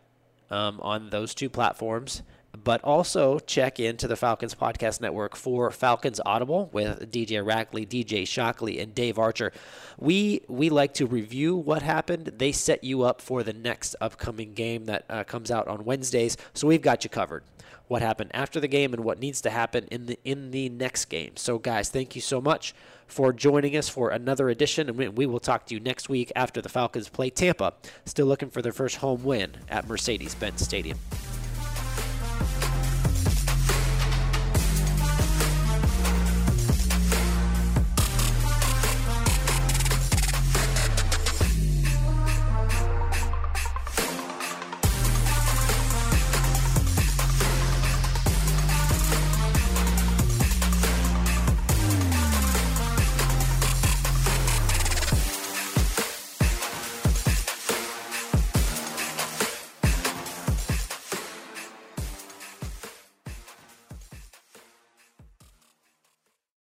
um, 0.49 0.79
on 0.81 1.09
those 1.09 1.35
two 1.35 1.49
platforms. 1.49 2.21
But 2.63 2.83
also 2.83 3.39
check 3.39 3.79
into 3.79 4.07
the 4.07 4.15
Falcons 4.15 4.55
Podcast 4.55 5.01
Network 5.01 5.35
for 5.35 5.69
Falcons 5.71 6.19
Audible 6.25 6.69
with 6.71 7.11
DJ 7.11 7.43
Rackley, 7.43 7.87
DJ 7.87 8.27
Shockley, 8.27 8.79
and 8.79 8.95
Dave 8.95 9.19
Archer. 9.19 9.51
We 9.97 10.41
we 10.47 10.69
like 10.69 10.93
to 10.95 11.05
review 11.05 11.55
what 11.55 11.81
happened. 11.81 12.33
They 12.37 12.51
set 12.51 12.83
you 12.83 13.03
up 13.03 13.21
for 13.21 13.43
the 13.43 13.53
next 13.53 13.95
upcoming 14.01 14.53
game 14.53 14.85
that 14.85 15.05
uh, 15.09 15.23
comes 15.23 15.51
out 15.51 15.67
on 15.67 15.85
Wednesdays, 15.85 16.37
so 16.53 16.67
we've 16.67 16.81
got 16.81 17.03
you 17.03 17.09
covered. 17.09 17.43
What 17.87 18.01
happened 18.01 18.31
after 18.33 18.59
the 18.59 18.67
game 18.67 18.93
and 18.93 19.03
what 19.03 19.19
needs 19.19 19.39
to 19.41 19.49
happen 19.49 19.85
in 19.89 20.07
the 20.07 20.19
in 20.25 20.51
the 20.51 20.69
next 20.69 21.05
game. 21.05 21.37
So, 21.37 21.57
guys, 21.57 21.89
thank 21.89 22.15
you 22.15 22.21
so 22.21 22.41
much 22.41 22.73
for 23.07 23.31
joining 23.31 23.77
us 23.77 23.87
for 23.87 24.09
another 24.09 24.49
edition, 24.49 24.89
and 24.89 24.97
we, 24.97 25.07
we 25.07 25.25
will 25.25 25.39
talk 25.39 25.65
to 25.67 25.73
you 25.73 25.79
next 25.79 26.09
week 26.09 26.31
after 26.35 26.61
the 26.61 26.69
Falcons 26.69 27.07
play 27.07 27.29
Tampa. 27.29 27.73
Still 28.05 28.25
looking 28.25 28.49
for 28.49 28.61
their 28.61 28.73
first 28.73 28.97
home 28.97 29.23
win 29.23 29.51
at 29.69 29.87
Mercedes-Benz 29.87 30.61
Stadium. 30.61 30.97